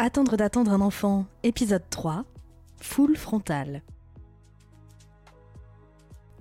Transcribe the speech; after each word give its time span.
Attendre 0.00 0.36
d'attendre 0.36 0.70
un 0.70 0.80
enfant, 0.80 1.26
épisode 1.42 1.82
3, 1.90 2.24
full 2.80 3.16
frontal. 3.16 3.82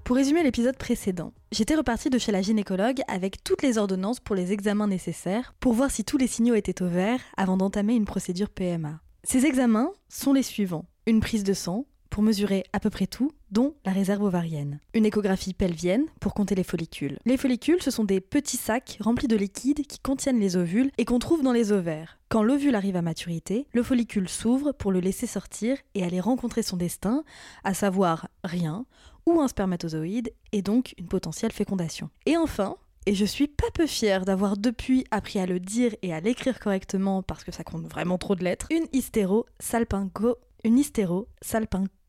Pour 0.03 0.15
résumer 0.15 0.43
l'épisode 0.43 0.77
précédent, 0.77 1.33
j'étais 1.51 1.73
repartie 1.73 2.11
de 2.11 2.19
chez 2.19 2.31
la 2.31 2.43
gynécologue 2.43 3.01
avec 3.07 3.43
toutes 3.43 3.63
les 3.63 3.79
ordonnances 3.79 4.19
pour 4.19 4.35
les 4.35 4.53
examens 4.53 4.85
nécessaires 4.85 5.55
pour 5.59 5.73
voir 5.73 5.89
si 5.89 6.03
tous 6.03 6.19
les 6.19 6.27
signaux 6.27 6.53
étaient 6.53 6.83
au 6.83 6.87
vert 6.87 7.19
avant 7.35 7.57
d'entamer 7.57 7.95
une 7.95 8.05
procédure 8.05 8.51
PMA. 8.51 9.01
Ces 9.23 9.47
examens 9.47 9.89
sont 10.07 10.33
les 10.33 10.43
suivants. 10.43 10.85
Une 11.07 11.19
prise 11.19 11.43
de 11.43 11.53
sang 11.53 11.87
pour 12.11 12.21
mesurer 12.21 12.63
à 12.73 12.79
peu 12.79 12.91
près 12.91 13.07
tout, 13.07 13.31
dont 13.51 13.75
la 13.85 13.91
réserve 13.91 14.23
ovarienne. 14.23 14.79
Une 14.93 15.05
échographie 15.05 15.53
pelvienne 15.53 16.05
pour 16.19 16.33
compter 16.33 16.55
les 16.55 16.63
follicules. 16.63 17.17
Les 17.25 17.37
follicules, 17.37 17.81
ce 17.81 17.91
sont 17.91 18.03
des 18.03 18.21
petits 18.21 18.57
sacs 18.57 18.97
remplis 18.99 19.27
de 19.27 19.35
liquide 19.35 19.85
qui 19.87 19.99
contiennent 19.99 20.39
les 20.39 20.55
ovules 20.55 20.91
et 20.97 21.05
qu'on 21.05 21.19
trouve 21.19 21.43
dans 21.43 21.51
les 21.51 21.71
ovaires. 21.71 22.19
Quand 22.29 22.43
l'ovule 22.43 22.75
arrive 22.75 22.95
à 22.95 23.01
maturité, 23.01 23.67
le 23.73 23.83
follicule 23.83 24.27
s'ouvre 24.27 24.71
pour 24.71 24.91
le 24.91 24.99
laisser 24.99 25.27
sortir 25.27 25.77
et 25.95 26.03
aller 26.03 26.19
rencontrer 26.19 26.61
son 26.61 26.77
destin, 26.77 27.23
à 27.63 27.73
savoir 27.73 28.27
rien, 28.43 28.85
ou 29.25 29.41
un 29.41 29.47
spermatozoïde, 29.47 30.33
et 30.51 30.61
donc 30.61 30.93
une 30.97 31.07
potentielle 31.07 31.51
fécondation. 31.51 32.09
Et 32.25 32.37
enfin, 32.37 32.77
et 33.05 33.15
je 33.15 33.23
suis 33.23 33.47
pas 33.47 33.71
peu 33.73 33.87
fière 33.87 34.25
d'avoir 34.25 34.57
depuis 34.57 35.05
appris 35.11 35.39
à 35.39 35.45
le 35.45 35.61
dire 35.61 35.95
et 36.01 36.13
à 36.13 36.19
l'écrire 36.19 36.59
correctement 36.59 37.23
parce 37.23 37.45
que 37.45 37.53
ça 37.53 37.63
compte 37.63 37.85
vraiment 37.85 38.17
trop 38.17 38.35
de 38.35 38.43
lettres, 38.43 38.67
une 38.69 38.87
hystéro-salpingo... 38.91 40.35
Une 40.63 40.79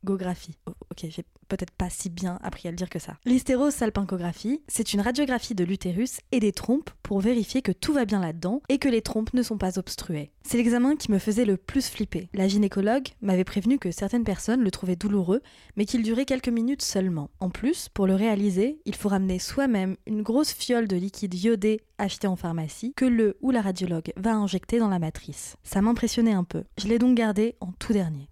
hystéro-salpingographie. 0.03 0.57
Oh, 0.67 0.73
ok, 0.91 1.07
j'ai 1.11 1.25
peut-être 1.49 1.71
pas 1.71 1.91
si 1.91 2.11
bien 2.11 2.39
appris 2.43 2.69
à 2.69 2.71
le 2.71 2.77
dire 2.77 2.91
que 2.91 2.99
ça. 2.99 3.17
L'hystérosalpingographie, 3.25 4.63
c'est 4.69 4.93
une 4.93 5.01
radiographie 5.01 5.55
de 5.55 5.65
l'utérus 5.65 6.21
et 6.33 6.41
des 6.41 6.53
trompes 6.53 6.91
pour 7.03 7.21
vérifier 7.21 7.63
que 7.63 7.73
tout 7.73 7.93
va 7.93 8.05
bien 8.05 8.21
là-dedans 8.21 8.63
et 8.69 8.79
que 8.79 8.89
les 8.89 9.03
trompes 9.03 9.33
ne 9.35 9.43
sont 9.43 9.59
pas 9.59 9.79
obstruées. 9.79 10.31
C'est 10.43 10.59
l'examen 10.59 10.97
qui 10.97 11.11
me 11.11 11.19
faisait 11.19 11.45
le 11.45 11.57
plus 11.57 11.89
flipper. 11.89 12.29
La 12.35 12.49
gynécologue 12.49 13.09
m'avait 13.21 13.45
prévenu 13.45 13.79
que 13.79 13.91
certaines 13.91 14.25
personnes 14.25 14.63
le 14.63 14.71
trouvaient 14.71 14.97
douloureux, 14.97 15.43
mais 15.77 15.85
qu'il 15.85 16.03
durait 16.03 16.25
quelques 16.25 16.49
minutes 16.49 16.83
seulement. 16.83 17.31
En 17.41 17.51
plus, 17.51 17.89
pour 17.89 18.07
le 18.07 18.15
réaliser, 18.15 18.81
il 18.85 18.95
faut 18.95 19.09
ramener 19.09 19.39
soi-même 19.39 19.97
une 20.07 20.23
grosse 20.23 20.53
fiole 20.53 20.89
de 20.89 20.97
liquide 20.97 21.35
iodé 21.35 21.81
acheté 21.99 22.27
en 22.27 22.37
pharmacie 22.37 22.93
que 22.97 23.05
le 23.05 23.37
ou 23.41 23.51
la 23.51 23.61
radiologue 23.61 24.13
va 24.17 24.35
injecter 24.35 24.79
dans 24.79 24.89
la 24.89 24.99
matrice. 24.99 25.57
Ça 25.65 25.83
m'impressionnait 25.83 26.33
un 26.33 26.45
peu. 26.45 26.65
Je 26.79 26.87
l'ai 26.87 26.99
donc 26.99 27.17
gardé 27.17 27.57
en 27.61 27.73
tout 27.73 27.93
dernier. 27.93 28.29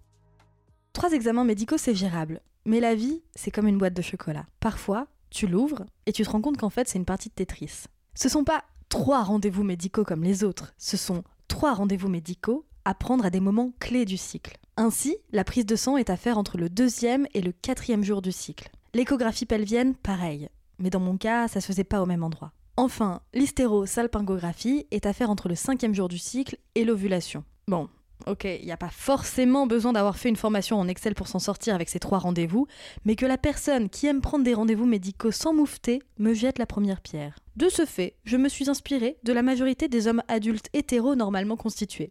Trois 0.97 1.11
examens 1.11 1.43
médicaux, 1.43 1.77
c'est 1.77 1.93
gérable. 1.93 2.41
Mais 2.65 2.79
la 2.79 2.95
vie, 2.95 3.21
c'est 3.35 3.51
comme 3.51 3.67
une 3.67 3.77
boîte 3.77 3.93
de 3.93 4.01
chocolat. 4.01 4.47
Parfois, 4.59 5.05
tu 5.29 5.45
l'ouvres 5.45 5.85
et 6.07 6.11
tu 6.11 6.23
te 6.23 6.29
rends 6.31 6.41
compte 6.41 6.57
qu'en 6.57 6.71
fait, 6.71 6.87
c'est 6.87 6.97
une 6.97 7.05
partie 7.05 7.29
de 7.29 7.35
Tetris. 7.35 7.83
Ce 8.15 8.29
sont 8.29 8.43
pas 8.43 8.63
trois 8.89 9.21
rendez-vous 9.21 9.61
médicaux 9.61 10.03
comme 10.03 10.23
les 10.23 10.43
autres, 10.43 10.73
ce 10.79 10.97
sont 10.97 11.23
trois 11.47 11.75
rendez-vous 11.75 12.07
médicaux 12.07 12.65
à 12.83 12.95
prendre 12.95 13.27
à 13.27 13.29
des 13.29 13.39
moments 13.39 13.73
clés 13.79 14.05
du 14.05 14.17
cycle. 14.17 14.57
Ainsi, 14.75 15.15
la 15.31 15.43
prise 15.43 15.67
de 15.67 15.75
sang 15.75 15.97
est 15.97 16.09
à 16.09 16.17
faire 16.17 16.39
entre 16.39 16.57
le 16.57 16.67
deuxième 16.67 17.27
et 17.35 17.41
le 17.41 17.51
quatrième 17.51 18.03
jour 18.03 18.23
du 18.23 18.31
cycle. 18.31 18.71
L'échographie 18.95 19.45
pelvienne, 19.45 19.93
pareil. 19.93 20.49
Mais 20.79 20.89
dans 20.89 20.99
mon 20.99 21.17
cas, 21.17 21.47
ça 21.47 21.61
se 21.61 21.67
faisait 21.67 21.83
pas 21.83 22.01
au 22.01 22.07
même 22.07 22.23
endroit. 22.23 22.53
Enfin, 22.75 23.21
l'hystérosalpingographie 23.35 24.87
est 24.89 25.05
à 25.05 25.13
faire 25.13 25.29
entre 25.29 25.47
le 25.47 25.53
cinquième 25.53 25.93
jour 25.93 26.07
du 26.07 26.17
cycle 26.17 26.57
et 26.73 26.85
l'ovulation. 26.85 27.43
Bon, 27.67 27.87
ok, 28.25 28.45
il 28.45 28.65
n'y 28.65 28.71
a 28.71 28.77
pas 28.77 28.89
forcément 28.89 29.67
besoin 29.67 29.93
d'avoir 29.93 30.17
fait 30.17 30.29
une 30.29 30.35
formation 30.35 30.79
en 30.79 30.87
Excel 30.87 31.15
pour 31.15 31.27
s'en 31.27 31.39
sortir 31.39 31.75
avec 31.75 31.89
ces 31.89 31.99
trois 31.99 32.17
rendez-vous, 32.17 32.67
mais 33.05 33.15
que 33.15 33.25
la 33.25 33.37
personne 33.37 33.89
qui 33.89 34.07
aime 34.07 34.21
prendre 34.21 34.43
des 34.43 34.53
rendez-vous 34.53 34.85
médicaux 34.85 35.31
sans 35.31 35.53
moufter 35.53 36.01
me 36.17 36.33
jette 36.33 36.59
la 36.59 36.65
première 36.65 37.01
pierre. 37.01 37.39
De 37.55 37.69
ce 37.69 37.85
fait, 37.85 38.15
je 38.23 38.37
me 38.37 38.49
suis 38.49 38.69
inspirée 38.69 39.17
de 39.23 39.33
la 39.33 39.41
majorité 39.41 39.87
des 39.87 40.07
hommes 40.07 40.23
adultes 40.27 40.69
hétéros 40.73 41.15
normalement 41.15 41.57
constitués. 41.57 42.09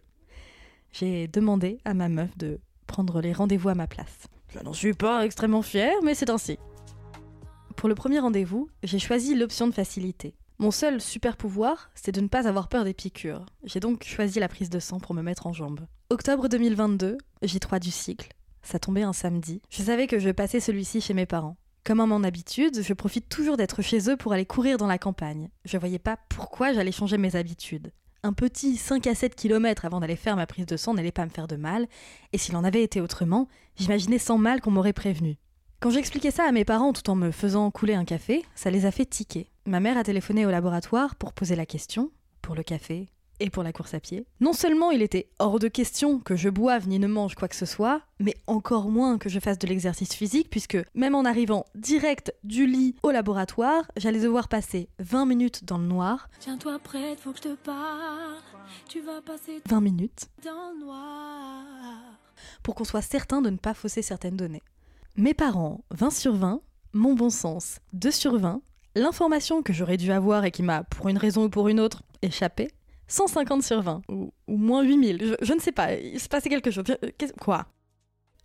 J'ai 0.93 1.29
demandé 1.29 1.79
à 1.85 1.95
ma 1.95 2.09
meuf 2.09 2.37
de 2.39 2.61
prendre 2.87 3.21
les 3.21 3.33
rendez-vous 3.33 3.69
à 3.69 3.75
ma 3.75 3.87
place. 3.87 4.29
Je 4.49 4.61
n'en 4.61 4.73
suis 4.73 4.95
pas 4.95 5.25
extrêmement 5.25 5.63
fière, 5.63 5.97
mais 6.03 6.15
c'est 6.15 6.31
ainsi. 6.31 6.59
Pour 7.77 7.89
le 7.89 7.95
premier 7.95 8.21
rendez-vous, 8.21 8.71
j'ai 8.83 8.99
choisi 8.99 9.35
l'option 9.35 9.67
de 9.67 9.73
facilité. 9.73 10.35
Mon 10.59 10.71
seul 10.71 11.03
super 11.03 11.37
pouvoir, 11.37 11.91
c'est 11.95 12.13
de 12.13 12.21
ne 12.23 12.29
pas 12.29 12.49
avoir 12.49 12.69
peur 12.69 12.85
des 12.85 12.95
piqûres. 12.95 13.45
J'ai 13.65 13.79
donc 13.79 14.05
choisi 14.05 14.41
la 14.41 14.49
prise 14.49 14.71
de 14.71 14.79
sang 14.79 15.01
pour 15.01 15.15
me 15.15 15.21
mettre 15.21 15.47
en 15.47 15.53
jambe. 15.53 15.81
Octobre 16.09 16.49
2022, 16.49 17.19
J3 17.43 17.79
du 17.79 17.91
cycle. 17.91 18.33
Ça 18.63 18.79
tombait 18.79 19.03
un 19.03 19.13
samedi. 19.13 19.61
Je 19.69 19.83
savais 19.83 20.07
que 20.07 20.19
je 20.19 20.31
passais 20.31 20.61
celui-ci 20.61 21.03
chez 21.03 21.13
mes 21.13 21.27
parents. 21.27 21.59
Comme 21.85 22.01
à 22.01 22.07
mon 22.07 22.25
habitude, 22.25 22.83
je 22.83 22.95
profite 22.95 23.29
toujours 23.29 23.59
d'être 23.59 23.83
chez 23.83 24.09
eux 24.09 24.17
pour 24.17 24.33
aller 24.33 24.47
courir 24.47 24.79
dans 24.79 24.87
la 24.87 24.97
campagne. 24.97 25.51
Je 25.67 25.77
voyais 25.77 25.99
pas 25.99 26.17
pourquoi 26.31 26.73
j'allais 26.73 26.91
changer 26.91 27.19
mes 27.19 27.37
habitudes. 27.37 27.93
Un 28.23 28.33
petit 28.33 28.79
5 28.79 29.07
à 29.09 29.15
7 29.15 29.35
km 29.35 29.85
avant 29.85 30.01
d'aller 30.01 30.17
faire 30.17 30.37
ma 30.37 30.47
prise 30.47 30.67
de 30.67 30.79
sang 30.79 30.95
n'allait 30.95 31.13
pas 31.13 31.27
me 31.27 31.31
faire 31.31 31.49
de 31.49 31.57
mal, 31.57 31.87
et 32.33 32.39
s'il 32.39 32.57
en 32.57 32.65
avait 32.65 32.83
été 32.83 33.03
autrement, 33.03 33.47
j'imaginais 33.77 34.19
sans 34.19 34.39
mal 34.39 34.63
qu'on 34.63 34.71
m'aurait 34.71 34.95
prévenu. 34.95 35.37
Quand 35.81 35.91
j'expliquais 35.91 36.31
ça 36.31 36.45
à 36.45 36.53
mes 36.53 36.65
parents 36.65 36.95
tout 36.95 37.11
en 37.11 37.15
me 37.15 37.31
faisant 37.31 37.71
couler 37.71 37.95
un 37.95 38.07
café, 38.07 38.43
ça 38.55 38.71
les 38.71 38.87
a 38.87 38.91
fait 38.91 39.05
tiquer. 39.05 39.51
Ma 39.67 39.81
mère 39.81 39.99
a 39.99 40.05
téléphoné 40.05 40.47
au 40.47 40.51
laboratoire 40.51 41.17
pour 41.17 41.33
poser 41.33 41.57
la 41.57 41.67
question, 41.67 42.13
pour 42.41 42.55
le 42.55 42.63
café 42.63 43.09
et 43.41 43.51
pour 43.51 43.65
la 43.65 43.73
course 43.73 43.95
à 43.95 44.01
pied. 44.01 44.25
Non 44.39 44.53
seulement 44.53 44.93
il 44.93 45.03
était 45.03 45.29
hors 45.41 45.59
de 45.59 45.67
question 45.67 46.21
que 46.21 46.37
je 46.37 46.49
boive 46.49 46.87
ni 46.87 47.01
ne 47.01 47.09
mange 47.09 47.35
quoi 47.35 47.49
que 47.49 47.57
ce 47.57 47.67
soit, 47.67 48.01
mais 48.21 48.37
encore 48.47 48.89
moins 48.91 49.19
que 49.19 49.29
je 49.29 49.41
fasse 49.41 49.59
de 49.59 49.67
l'exercice 49.67 50.15
physique, 50.15 50.51
puisque 50.51 50.79
même 50.95 51.17
en 51.17 51.25
arrivant 51.25 51.65
direct 51.75 52.33
du 52.45 52.65
lit 52.69 52.95
au 53.03 53.11
laboratoire, 53.11 53.83
j'allais 53.97 54.21
devoir 54.21 54.47
passer 54.47 54.89
20 55.01 55.27
minutes 55.27 55.65
dans 55.65 55.79
le 55.79 55.87
noir. 55.87 56.29
Tiens-toi 56.39 56.79
prête, 56.79 57.19
faut 57.19 57.33
que 57.33 57.39
je 57.39 57.43
te 57.43 57.55
parle. 57.57 58.37
Tu 58.89 59.01
vas 59.01 59.21
passer 59.21 59.61
20 59.69 59.81
minutes 59.81 60.29
dans 60.45 60.71
le 60.75 60.85
noir. 60.85 61.65
pour 62.63 62.77
qu'on 62.77 62.85
soit 62.85 63.03
certain 63.03 63.43
de 63.43 63.51
ne 63.51 63.57
pas 63.57 63.75
fausser 63.75 64.03
certaines 64.03 64.37
données. 64.37 64.63
Mes 65.17 65.35
parents, 65.35 65.85
20 65.91 66.11
sur 66.11 66.37
20, 66.37 66.61
mon 66.93 67.15
bon 67.15 67.31
sens, 67.31 67.81
2 67.95 68.11
sur 68.13 68.39
20, 68.39 68.61
l'information 68.97 69.63
que 69.63 69.73
j'aurais 69.73 69.99
dû 69.99 70.11
avoir 70.11 70.45
et 70.45 70.51
qui 70.51 70.63
m'a, 70.63 70.83
pour 70.85 71.09
une 71.09 71.19
raison 71.19 71.45
ou 71.45 71.49
pour 71.49 71.69
une 71.69 71.79
autre, 71.79 72.03
échappé, 72.23 72.71
150 73.09 73.63
sur 73.63 73.83
20, 73.83 74.03
ou, 74.09 74.33
moins 74.49 74.83
8000, 74.83 75.37
je, 75.41 75.53
ne 75.53 75.61
sais 75.61 75.71
pas, 75.71 75.95
il 75.95 76.19
se 76.19 76.29
passait 76.29 76.49
quelque 76.49 76.73
chose. 76.73 76.85
Quoi? 77.41 77.67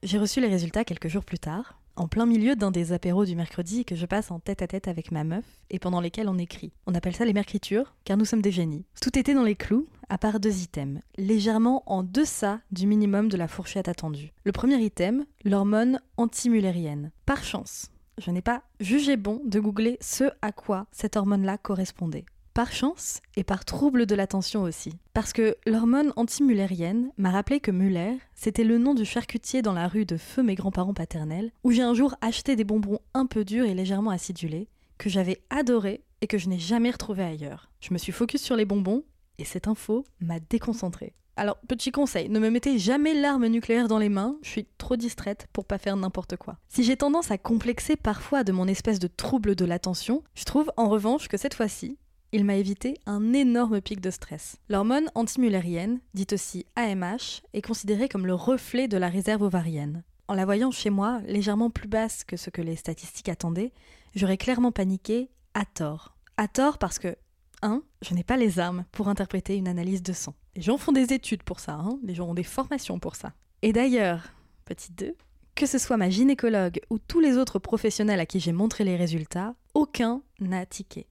J'ai 0.04 0.20
reçu 0.20 0.42
les 0.42 0.48
résultats 0.48 0.84
quelques 0.84 1.08
jours 1.08 1.26
plus 1.26 1.40
tard, 1.40 1.80
en 1.96 2.08
plein 2.08 2.26
milieu 2.26 2.56
d'un 2.56 2.72
des 2.72 2.94
apéros 2.94 3.26
du 3.26 3.36
mercredi 3.36 3.86
que 3.86 3.96
je 3.96 4.06
passe 4.06 4.30
en 4.30 4.40
tête 4.40 4.62
à 4.62 4.68
tête 4.68 4.88
avec 4.88 5.12
ma 5.12 5.24
meuf 5.24 5.46
et 5.70 5.80
pendant 5.80 6.02
lesquels 6.02 6.30
on 6.30 6.38
écrit. 6.38 6.74
On 6.86 6.96
appelle 6.96 7.16
ça 7.16 7.26
les 7.26 7.34
mercritures, 7.34 7.96
car 8.04 8.18
nous 8.18 8.26
sommes 8.26 8.42
des 8.42 8.52
génies. 8.52 8.86
Tout 9.02 9.18
était 9.18 9.34
dans 9.34 9.44
les 9.44 9.56
clous, 9.56 9.88
à 10.10 10.18
part 10.18 10.40
deux 10.40 10.62
items, 10.62 11.02
légèrement 11.18 11.84
en 11.86 12.04
deçà 12.04 12.60
du 12.72 12.88
minimum 12.88 13.30
de 13.30 13.38
la 13.38 13.48
fourchette 13.48 13.88
attendue. 13.88 14.34
Le 14.44 14.52
premier 14.52 14.78
item, 14.78 15.26
l'hormone 15.44 16.00
antimullérienne. 16.18 17.12
Par 17.26 17.44
chance, 17.44 17.92
je 18.22 18.32
n'ai 18.32 18.42
pas 18.42 18.64
jugé 18.80 19.18
bon 19.18 19.42
de 19.46 19.60
googler 19.60 19.98
ce 20.00 20.26
à 20.42 20.52
quoi 20.52 20.86
cette 20.92 21.18
hormone-là 21.18 21.58
correspondait. 21.58 22.26
Par 22.54 22.72
chance 22.72 23.22
et 23.38 23.44
par 23.44 23.64
trouble 23.64 24.06
de 24.06 24.14
l'attention 24.14 24.64
aussi. 24.64 24.94
Parce 25.14 25.32
que 25.32 25.56
l'hormone 25.66 26.12
antimullérienne 26.18 27.12
m'a 27.18 27.32
rappelé 27.32 27.62
que 27.62 27.72
Muller, 27.72 28.18
c'était 28.36 28.66
le 28.66 28.78
nom 28.78 28.94
du 28.94 29.06
charcutier 29.06 29.62
dans 29.62 29.74
la 29.74 29.88
rue 29.88 30.06
de 30.06 30.18
feu 30.18 30.44
mes 30.44 30.56
grands-parents 30.56 30.94
paternels, 30.94 31.52
où 31.64 31.72
j'ai 31.72 31.82
un 31.82 31.94
jour 31.94 32.16
acheté 32.20 32.58
des 32.58 32.66
bonbons 32.66 33.00
un 33.14 33.26
peu 33.26 33.46
durs 33.46 33.66
et 33.66 33.74
légèrement 33.74 34.12
acidulés, 34.12 34.68
que 34.98 35.10
j'avais 35.10 35.42
adoré 35.50 36.04
et 36.20 36.28
que 36.28 36.38
je 36.38 36.50
n'ai 36.50 36.60
jamais 36.60 36.92
retrouvé 36.92 37.24
ailleurs. 37.24 37.72
Je 37.80 37.94
me 37.94 37.98
suis 37.98 38.12
focus 38.12 38.42
sur 38.42 38.58
les 38.58 38.66
bonbons 38.66 39.04
et 39.38 39.46
cette 39.46 39.68
info 39.68 40.04
m'a 40.20 40.40
déconcentrée. 40.40 41.14
Alors, 41.42 41.58
petit 41.68 41.90
conseil, 41.90 42.30
ne 42.30 42.38
me 42.38 42.52
mettez 42.52 42.78
jamais 42.78 43.16
l'arme 43.16 43.48
nucléaire 43.48 43.88
dans 43.88 43.98
les 43.98 44.10
mains, 44.10 44.38
je 44.44 44.50
suis 44.50 44.68
trop 44.78 44.96
distraite 44.96 45.48
pour 45.54 45.66
pas 45.66 45.80
faire 45.80 45.98
n'importe 45.98 46.38
quoi. 46.38 46.60
Si 46.70 46.84
j'ai 46.84 46.96
tendance 46.96 47.32
à 47.32 47.40
complexer 47.40 47.96
parfois 47.96 48.44
de 48.44 48.52
mon 48.52 48.68
espèce 48.68 49.00
de 49.00 49.08
trouble 49.08 49.56
de 49.56 49.66
l'attention, 49.66 50.22
je 50.36 50.44
trouve 50.44 50.72
en 50.78 50.88
revanche 50.88 51.30
que 51.30 51.38
cette 51.38 51.56
fois-ci, 51.56 51.98
il 52.32 52.46
m'a 52.46 52.58
évité 52.58 52.94
un 53.08 53.34
énorme 53.34 53.82
pic 53.82 54.02
de 54.02 54.12
stress. 54.12 54.58
L'hormone 54.70 55.10
antimullérienne, 55.16 56.00
dite 56.14 56.34
aussi 56.34 56.68
AMH, 56.76 57.42
est 57.54 57.64
considérée 57.64 58.08
comme 58.08 58.28
le 58.28 58.36
reflet 58.36 58.88
de 58.88 58.98
la 58.98 59.10
réserve 59.10 59.42
ovarienne. 59.42 60.04
En 60.28 60.36
la 60.36 60.46
voyant 60.46 60.70
chez 60.70 60.92
moi, 60.92 61.22
légèrement 61.26 61.72
plus 61.72 61.88
basse 61.88 62.24
que 62.24 62.38
ce 62.38 62.52
que 62.52 62.62
les 62.62 62.76
statistiques 62.76 63.30
attendaient, 63.30 63.74
j'aurais 64.14 64.38
clairement 64.38 64.72
paniqué 64.72 65.32
à 65.56 65.66
tort. 65.66 66.16
À 66.38 66.48
tort 66.48 66.78
parce 66.78 67.00
que 67.00 67.16
1. 67.64 67.82
Je 68.04 68.14
n'ai 68.14 68.24
pas 68.24 68.38
les 68.38 68.60
armes 68.60 68.86
pour 68.92 69.08
interpréter 69.08 69.56
une 69.56 69.68
analyse 69.68 70.04
de 70.04 70.14
sang. 70.14 70.36
Les 70.56 70.62
gens 70.62 70.78
font 70.78 70.92
des 70.92 71.14
études 71.14 71.44
pour 71.44 71.60
ça, 71.62 71.74
hein 71.74 71.98
les 72.04 72.14
gens 72.14 72.28
ont 72.28 72.34
des 72.34 72.44
formations 72.44 73.00
pour 73.00 73.16
ça. 73.16 73.34
Et 73.62 73.72
d'ailleurs, 73.72 74.34
petit 74.66 74.92
2, 74.92 75.16
que 75.56 75.66
ce 75.66 75.78
soit 75.78 75.98
ma 75.98 76.10
gynécologue 76.10 76.82
ou 76.90 77.00
tous 77.00 77.20
les 77.20 77.38
autres 77.38 77.60
professionnels 77.60 78.20
à 78.20 78.26
qui 78.26 78.40
j'ai 78.40 78.52
montré 78.52 78.84
les 78.84 78.98
résultats, 78.98 79.56
aucun 79.74 80.22
n'a 80.40 80.66
tiqué. 80.66 81.08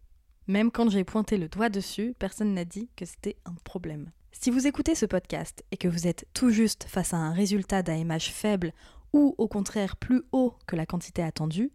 Même 0.46 0.70
quand 0.70 0.90
j'ai 0.90 1.04
pointé 1.04 1.38
le 1.38 1.48
doigt 1.48 1.68
dessus, 1.68 2.14
personne 2.18 2.52
n'a 2.52 2.64
dit 2.64 2.90
que 2.96 3.04
c'était 3.04 3.36
un 3.46 3.54
problème. 3.64 4.10
Si 4.32 4.50
vous 4.50 4.66
écoutez 4.66 4.94
ce 4.94 5.06
podcast 5.06 5.64
et 5.70 5.76
que 5.76 5.88
vous 5.88 6.06
êtes 6.06 6.26
tout 6.34 6.50
juste 6.50 6.84
face 6.84 7.14
à 7.14 7.18
un 7.18 7.32
résultat 7.32 7.82
d'AMH 7.82 8.30
faible 8.32 8.72
ou 9.12 9.34
au 9.38 9.48
contraire 9.48 9.96
plus 9.96 10.22
haut 10.32 10.54
que 10.66 10.76
la 10.76 10.86
quantité 10.86 11.22
attendue, 11.22 11.70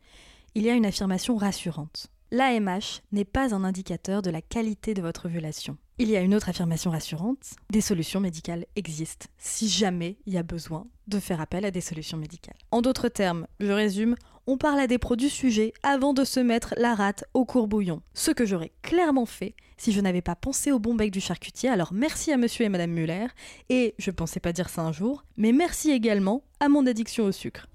il 0.53 0.63
y 0.63 0.69
a 0.69 0.73
une 0.73 0.85
affirmation 0.85 1.35
rassurante. 1.35 2.07
L'AMH 2.31 3.01
n'est 3.12 3.25
pas 3.25 3.56
un 3.56 3.63
indicateur 3.63 4.21
de 4.21 4.29
la 4.29 4.41
qualité 4.41 4.94
de 4.94 5.01
votre 5.01 5.27
ovulation. 5.27 5.77
Il 5.97 6.09
y 6.09 6.18
a 6.18 6.21
une 6.21 6.36
autre 6.36 6.50
affirmation 6.50 6.92
rassurante, 6.92 7.53
des 7.69 7.80
solutions 7.80 8.19
médicales 8.19 8.65
existent, 8.75 9.27
si 9.38 9.69
jamais 9.69 10.18
il 10.25 10.33
y 10.33 10.38
a 10.38 10.44
besoin 10.44 10.88
de 11.07 11.19
faire 11.19 11.39
appel 11.39 11.63
à 11.63 11.71
des 11.71 11.80
solutions 11.80 12.18
médicales. 12.18 12.57
En 12.71 12.81
d'autres 12.81 13.07
termes, 13.07 13.47
je 13.62 13.71
résume, 13.71 14.18
on 14.45 14.57
parle 14.57 14.81
à 14.81 14.88
des 14.88 14.97
pros 14.97 15.15
du 15.15 15.30
sujet 15.30 15.71
avant 15.83 16.12
de 16.12 16.25
se 16.25 16.42
mettre 16.42 16.74
la 16.75 16.95
rate 16.95 17.24
au 17.33 17.45
courbouillon. 17.45 18.01
Ce 18.13 18.31
que 18.31 18.45
j'aurais 18.45 18.74
clairement 18.81 19.25
fait 19.25 19.56
si 19.77 19.94
je 19.94 20.01
n'avais 20.01 20.21
pas 20.21 20.36
pensé 20.36 20.74
au 20.74 20.80
bon 20.80 20.95
bec 20.95 21.12
du 21.12 21.21
charcutier, 21.21 21.69
alors 21.69 21.94
merci 21.94 22.33
à 22.33 22.38
monsieur 22.38 22.65
et 22.65 22.69
madame 22.69 22.91
Muller, 22.91 23.27
et 23.69 23.95
je 23.98 24.12
pensais 24.12 24.41
pas 24.41 24.51
dire 24.51 24.68
ça 24.68 24.81
un 24.81 24.91
jour, 24.91 25.24
mais 25.38 25.53
merci 25.53 25.91
également 25.91 26.44
à 26.59 26.68
mon 26.68 26.86
addiction 26.88 27.24
au 27.24 27.31
sucre. 27.31 27.68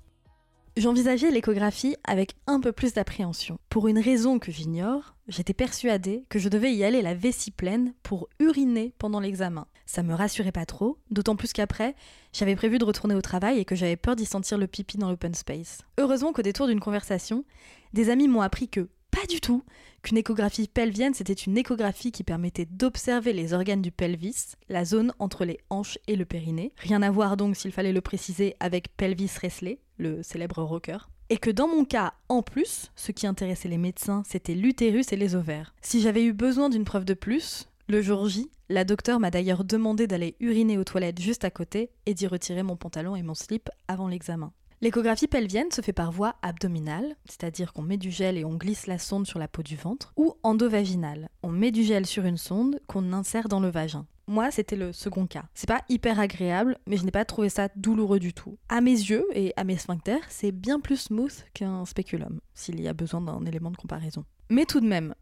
J'envisageais 0.80 1.30
l'échographie 1.30 1.94
avec 2.04 2.36
un 2.46 2.58
peu 2.58 2.72
plus 2.72 2.94
d'appréhension. 2.94 3.58
Pour 3.68 3.86
une 3.88 3.98
raison 3.98 4.38
que 4.38 4.50
j'ignore, 4.50 5.14
j'étais 5.28 5.52
persuadée 5.52 6.24
que 6.30 6.38
je 6.38 6.48
devais 6.48 6.72
y 6.72 6.84
aller 6.84 7.02
la 7.02 7.12
vessie 7.12 7.50
pleine 7.50 7.92
pour 8.02 8.30
uriner 8.38 8.94
pendant 8.96 9.20
l'examen. 9.20 9.66
Ça 9.84 10.02
me 10.02 10.14
rassurait 10.14 10.52
pas 10.52 10.64
trop, 10.64 10.96
d'autant 11.10 11.36
plus 11.36 11.52
qu'après, 11.52 11.94
j'avais 12.32 12.56
prévu 12.56 12.78
de 12.78 12.86
retourner 12.86 13.14
au 13.14 13.20
travail 13.20 13.58
et 13.58 13.66
que 13.66 13.74
j'avais 13.74 13.96
peur 13.96 14.16
d'y 14.16 14.24
sentir 14.24 14.56
le 14.56 14.66
pipi 14.66 14.96
dans 14.96 15.10
l'open 15.10 15.34
space. 15.34 15.80
Heureusement 15.98 16.32
qu'au 16.32 16.40
détour 16.40 16.66
d'une 16.66 16.80
conversation, 16.80 17.44
des 17.92 18.08
amis 18.08 18.26
m'ont 18.26 18.40
appris 18.40 18.70
que 18.70 18.88
pas 19.10 19.26
du 19.28 19.42
tout, 19.42 19.64
qu'une 20.02 20.16
échographie 20.16 20.66
pelvienne, 20.66 21.12
c'était 21.12 21.34
une 21.34 21.58
échographie 21.58 22.12
qui 22.12 22.24
permettait 22.24 22.64
d'observer 22.64 23.34
les 23.34 23.52
organes 23.52 23.82
du 23.82 23.90
pelvis, 23.90 24.54
la 24.70 24.86
zone 24.86 25.12
entre 25.18 25.44
les 25.44 25.58
hanches 25.68 25.98
et 26.06 26.16
le 26.16 26.24
périnée. 26.24 26.72
Rien 26.78 27.02
à 27.02 27.10
voir 27.10 27.36
donc, 27.36 27.56
s'il 27.56 27.72
fallait 27.72 27.92
le 27.92 28.00
préciser, 28.00 28.56
avec 28.60 28.96
pelvis 28.96 29.30
Resley, 29.42 29.78
le 30.00 30.22
célèbre 30.22 30.62
rocker. 30.62 30.98
Et 31.28 31.36
que 31.36 31.50
dans 31.50 31.68
mon 31.68 31.84
cas, 31.84 32.14
en 32.28 32.42
plus, 32.42 32.90
ce 32.96 33.12
qui 33.12 33.26
intéressait 33.26 33.68
les 33.68 33.78
médecins, 33.78 34.24
c'était 34.26 34.54
l'utérus 34.54 35.12
et 35.12 35.16
les 35.16 35.36
ovaires. 35.36 35.74
Si 35.80 36.00
j'avais 36.00 36.24
eu 36.24 36.32
besoin 36.32 36.68
d'une 36.68 36.84
preuve 36.84 37.04
de 37.04 37.14
plus, 37.14 37.68
le 37.88 38.02
jour 38.02 38.28
J, 38.28 38.50
la 38.68 38.84
docteure 38.84 39.20
m'a 39.20 39.30
d'ailleurs 39.30 39.64
demandé 39.64 40.06
d'aller 40.06 40.36
uriner 40.40 40.78
aux 40.78 40.84
toilettes 40.84 41.20
juste 41.20 41.44
à 41.44 41.50
côté 41.50 41.90
et 42.06 42.14
d'y 42.14 42.26
retirer 42.26 42.62
mon 42.62 42.76
pantalon 42.76 43.14
et 43.14 43.22
mon 43.22 43.34
slip 43.34 43.68
avant 43.86 44.08
l'examen. 44.08 44.52
L'échographie 44.82 45.26
pelvienne 45.26 45.70
se 45.70 45.82
fait 45.82 45.92
par 45.92 46.10
voie 46.10 46.36
abdominale, 46.40 47.14
c'est-à-dire 47.26 47.74
qu'on 47.74 47.82
met 47.82 47.98
du 47.98 48.10
gel 48.10 48.38
et 48.38 48.46
on 48.46 48.54
glisse 48.54 48.86
la 48.86 48.98
sonde 48.98 49.26
sur 49.26 49.38
la 49.38 49.46
peau 49.46 49.62
du 49.62 49.76
ventre, 49.76 50.12
ou 50.16 50.34
endovaginale. 50.42 51.28
On 51.42 51.50
met 51.50 51.70
du 51.70 51.82
gel 51.82 52.06
sur 52.06 52.24
une 52.24 52.38
sonde 52.38 52.80
qu'on 52.86 53.12
insère 53.12 53.48
dans 53.48 53.60
le 53.60 53.68
vagin. 53.68 54.06
Moi, 54.30 54.52
c'était 54.52 54.76
le 54.76 54.92
second 54.92 55.26
cas. 55.26 55.46
C'est 55.54 55.66
pas 55.66 55.82
hyper 55.88 56.20
agréable, 56.20 56.78
mais 56.86 56.96
je 56.96 57.04
n'ai 57.04 57.10
pas 57.10 57.24
trouvé 57.24 57.48
ça 57.48 57.68
douloureux 57.74 58.20
du 58.20 58.32
tout. 58.32 58.58
À 58.68 58.80
mes 58.80 58.92
yeux 58.92 59.26
et 59.34 59.52
à 59.56 59.64
mes 59.64 59.76
sphincters, 59.76 60.22
c'est 60.28 60.52
bien 60.52 60.78
plus 60.78 60.98
smooth 60.98 61.34
qu'un 61.52 61.84
spéculum, 61.84 62.38
s'il 62.54 62.80
y 62.80 62.86
a 62.86 62.92
besoin 62.92 63.20
d'un 63.20 63.44
élément 63.44 63.72
de 63.72 63.76
comparaison. 63.76 64.24
Mais 64.48 64.66
tout 64.66 64.78
de 64.78 64.86
même, 64.86 65.16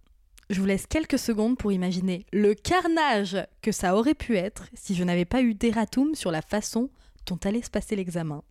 je 0.51 0.61
vous 0.61 0.67
laisse 0.67 0.87
quelques 0.87 1.19
secondes 1.19 1.57
pour 1.57 1.73
imaginer 1.73 2.27
le 2.35 2.53
carnage 2.53 3.39
que 3.63 3.73
ça 3.73 3.97
aurait 3.97 4.13
pu 4.13 4.37
être 4.37 4.69
si 4.75 4.95
je 4.95 5.05
n'avais 5.05 5.25
pas 5.25 5.41
eu 5.41 5.55
d'erratum 5.55 6.15
sur 6.15 6.31
la 6.31 6.43
façon 6.43 6.91
dont 7.25 7.41
allait 7.45 7.63
se 7.63 7.71
passer 7.71 7.97
l'examen. 7.97 8.43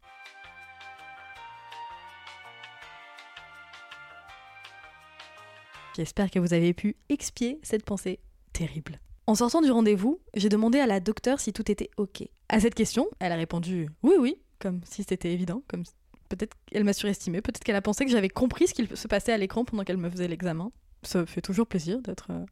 J'espère 5.96 6.32
que 6.32 6.40
vous 6.40 6.56
avez 6.56 6.74
pu 6.74 6.96
expier 7.10 7.60
cette 7.62 7.86
pensée 7.86 8.20
terrible. 8.54 9.00
En 9.28 9.36
sortant 9.36 9.62
du 9.62 9.70
rendez-vous, 9.70 10.22
j'ai 10.36 10.48
demandé 10.48 10.80
à 10.80 10.88
la 10.88 11.02
docteure 11.02 11.42
si 11.42 11.52
tout 11.52 11.70
était 11.70 11.90
OK. 11.98 12.24
À 12.48 12.62
cette 12.62 12.76
question, 12.76 13.08
elle 13.20 13.34
a 13.34 13.36
répondu 13.36 13.90
oui, 14.02 14.14
oui, 14.18 14.38
comme 14.58 14.80
si 14.86 15.04
c'était 15.04 15.34
évident, 15.34 15.64
comme 15.68 15.84
peut-être 16.30 16.56
qu'elle 16.66 16.86
m'a 16.86 16.94
surestimé, 16.94 17.42
peut-être 17.42 17.64
qu'elle 17.64 17.76
a 17.76 17.82
pensé 17.82 18.06
que 18.06 18.12
j'avais 18.12 18.30
compris 18.30 18.68
ce 18.68 18.74
qu'il 18.74 18.96
se 18.96 19.08
passait 19.10 19.34
à 19.34 19.38
l'écran 19.38 19.66
pendant 19.66 19.84
qu'elle 19.84 19.98
me 19.98 20.10
faisait 20.10 20.30
l'examen. 20.30 20.72
Ça 21.04 21.26
fait 21.26 21.42
toujours 21.42 21.68
plaisir 21.68 22.02
d'être 22.02 22.28
euh, 22.32 22.46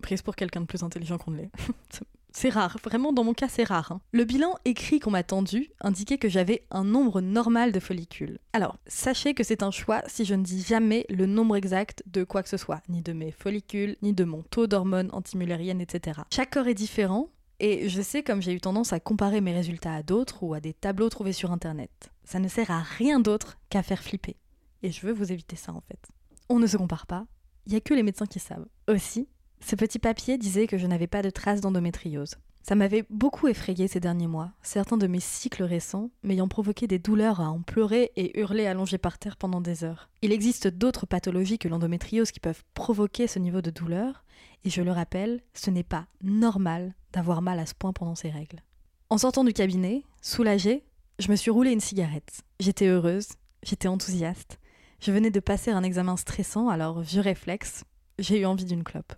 prise 0.00 0.22
pour 0.22 0.34
quelqu'un 0.34 0.62
de 0.62 0.66
plus 0.66 0.82
intelligent 0.82 1.18
qu'on 1.18 1.32
ne 1.32 1.36
l'est. 1.36 1.50
C'est 2.36 2.48
rare, 2.48 2.78
vraiment 2.82 3.12
dans 3.12 3.22
mon 3.22 3.32
cas 3.32 3.46
c'est 3.48 3.62
rare. 3.62 3.92
hein. 3.92 4.00
Le 4.12 4.24
bilan 4.24 4.56
écrit 4.64 4.98
qu'on 4.98 5.12
m'a 5.12 5.22
tendu 5.22 5.70
indiquait 5.80 6.18
que 6.18 6.28
j'avais 6.28 6.66
un 6.72 6.82
nombre 6.82 7.20
normal 7.20 7.70
de 7.70 7.78
follicules. 7.78 8.40
Alors, 8.52 8.76
sachez 8.88 9.34
que 9.34 9.44
c'est 9.44 9.62
un 9.62 9.70
choix 9.70 10.02
si 10.08 10.24
je 10.24 10.34
ne 10.34 10.42
dis 10.42 10.60
jamais 10.60 11.06
le 11.10 11.26
nombre 11.26 11.54
exact 11.54 12.02
de 12.06 12.24
quoi 12.24 12.42
que 12.42 12.48
ce 12.48 12.56
soit, 12.56 12.82
ni 12.88 13.02
de 13.02 13.12
mes 13.12 13.30
follicules, 13.30 13.96
ni 14.02 14.12
de 14.12 14.24
mon 14.24 14.42
taux 14.42 14.66
d'hormones 14.66 15.10
antimullériennes, 15.12 15.80
etc. 15.80 16.22
Chaque 16.32 16.52
corps 16.52 16.66
est 16.66 16.74
différent, 16.74 17.28
et 17.60 17.88
je 17.88 18.02
sais 18.02 18.24
comme 18.24 18.42
j'ai 18.42 18.52
eu 18.52 18.60
tendance 18.60 18.92
à 18.92 18.98
comparer 18.98 19.40
mes 19.40 19.52
résultats 19.54 19.94
à 19.94 20.02
d'autres 20.02 20.42
ou 20.42 20.54
à 20.54 20.60
des 20.60 20.74
tableaux 20.74 21.08
trouvés 21.10 21.32
sur 21.32 21.52
internet. 21.52 22.10
Ça 22.24 22.40
ne 22.40 22.48
sert 22.48 22.72
à 22.72 22.80
rien 22.80 23.20
d'autre 23.20 23.58
qu'à 23.70 23.84
faire 23.84 24.02
flipper. 24.02 24.34
Et 24.82 24.90
je 24.90 25.06
veux 25.06 25.12
vous 25.12 25.30
éviter 25.30 25.54
ça 25.54 25.72
en 25.72 25.80
fait. 25.82 26.08
On 26.48 26.58
ne 26.58 26.66
se 26.66 26.76
compare 26.76 27.06
pas, 27.06 27.26
il 27.66 27.70
n'y 27.70 27.76
a 27.78 27.80
que 27.80 27.94
les 27.94 28.02
médecins 28.02 28.26
qui 28.26 28.40
savent. 28.40 28.66
Aussi, 28.88 29.28
ce 29.64 29.76
petit 29.76 29.98
papier 29.98 30.36
disait 30.36 30.66
que 30.66 30.76
je 30.76 30.86
n'avais 30.86 31.06
pas 31.06 31.22
de 31.22 31.30
traces 31.30 31.62
d'endométriose. 31.62 32.36
Ça 32.62 32.74
m'avait 32.74 33.04
beaucoup 33.08 33.48
effrayé 33.48 33.88
ces 33.88 33.98
derniers 33.98 34.26
mois, 34.26 34.52
certains 34.62 34.98
de 34.98 35.06
mes 35.06 35.20
cycles 35.20 35.62
récents 35.62 36.10
m'ayant 36.22 36.48
provoqué 36.48 36.86
des 36.86 36.98
douleurs 36.98 37.40
à 37.40 37.48
en 37.48 37.62
pleurer 37.62 38.12
et 38.16 38.38
hurler 38.38 38.66
allongé 38.66 38.98
par 38.98 39.18
terre 39.18 39.38
pendant 39.38 39.62
des 39.62 39.82
heures. 39.82 40.10
Il 40.20 40.32
existe 40.32 40.68
d'autres 40.68 41.06
pathologies 41.06 41.58
que 41.58 41.68
l'endométriose 41.68 42.30
qui 42.30 42.40
peuvent 42.40 42.62
provoquer 42.74 43.26
ce 43.26 43.38
niveau 43.38 43.62
de 43.62 43.70
douleur, 43.70 44.24
et 44.64 44.70
je 44.70 44.82
le 44.82 44.92
rappelle, 44.92 45.40
ce 45.54 45.70
n'est 45.70 45.82
pas 45.82 46.06
normal 46.22 46.94
d'avoir 47.12 47.40
mal 47.40 47.58
à 47.58 47.66
ce 47.66 47.74
point 47.74 47.94
pendant 47.94 48.14
ces 48.14 48.30
règles. 48.30 48.62
En 49.08 49.16
sortant 49.16 49.44
du 49.44 49.54
cabinet, 49.54 50.02
soulagée, 50.20 50.84
je 51.18 51.30
me 51.30 51.36
suis 51.36 51.50
roulé 51.50 51.70
une 51.72 51.80
cigarette. 51.80 52.42
J'étais 52.60 52.86
heureuse, 52.86 53.28
j'étais 53.62 53.88
enthousiaste. 53.88 54.58
Je 55.00 55.10
venais 55.10 55.30
de 55.30 55.40
passer 55.40 55.70
un 55.70 55.82
examen 55.82 56.18
stressant, 56.18 56.68
alors 56.68 57.00
vieux 57.00 57.22
réflexe, 57.22 57.84
j'ai 58.18 58.40
eu 58.40 58.46
envie 58.46 58.66
d'une 58.66 58.84
clope. 58.84 59.14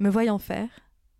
Me 0.00 0.08
voyant 0.08 0.38
faire, 0.38 0.70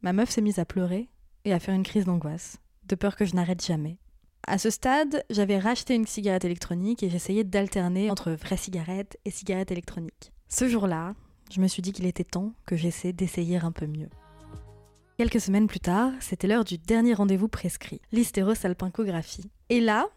ma 0.00 0.14
meuf 0.14 0.30
s'est 0.30 0.40
mise 0.40 0.58
à 0.58 0.64
pleurer 0.64 1.10
et 1.44 1.52
à 1.52 1.60
faire 1.60 1.74
une 1.74 1.82
crise 1.82 2.06
d'angoisse, 2.06 2.56
de 2.88 2.94
peur 2.94 3.14
que 3.14 3.26
je 3.26 3.34
n'arrête 3.34 3.62
jamais. 3.62 3.98
À 4.46 4.56
ce 4.56 4.70
stade, 4.70 5.22
j'avais 5.28 5.58
racheté 5.58 5.94
une 5.94 6.06
cigarette 6.06 6.46
électronique 6.46 7.02
et 7.02 7.10
j'essayais 7.10 7.44
d'alterner 7.44 8.10
entre 8.10 8.30
vraie 8.30 8.56
cigarette 8.56 9.18
et 9.26 9.30
cigarette 9.30 9.70
électronique. 9.70 10.32
Ce 10.48 10.66
jour-là, 10.66 11.14
je 11.52 11.60
me 11.60 11.68
suis 11.68 11.82
dit 11.82 11.92
qu'il 11.92 12.06
était 12.06 12.24
temps 12.24 12.54
que 12.64 12.74
j'essaie 12.74 13.12
d'essayer 13.12 13.58
un 13.58 13.70
peu 13.70 13.86
mieux. 13.86 14.08
Quelques 15.18 15.42
semaines 15.42 15.66
plus 15.66 15.80
tard, 15.80 16.12
c'était 16.18 16.48
l'heure 16.48 16.64
du 16.64 16.78
dernier 16.78 17.12
rendez-vous 17.12 17.48
prescrit, 17.48 18.00
l'hystérosalpingographie. 18.12 19.50
Et 19.68 19.80
là, 19.80 20.08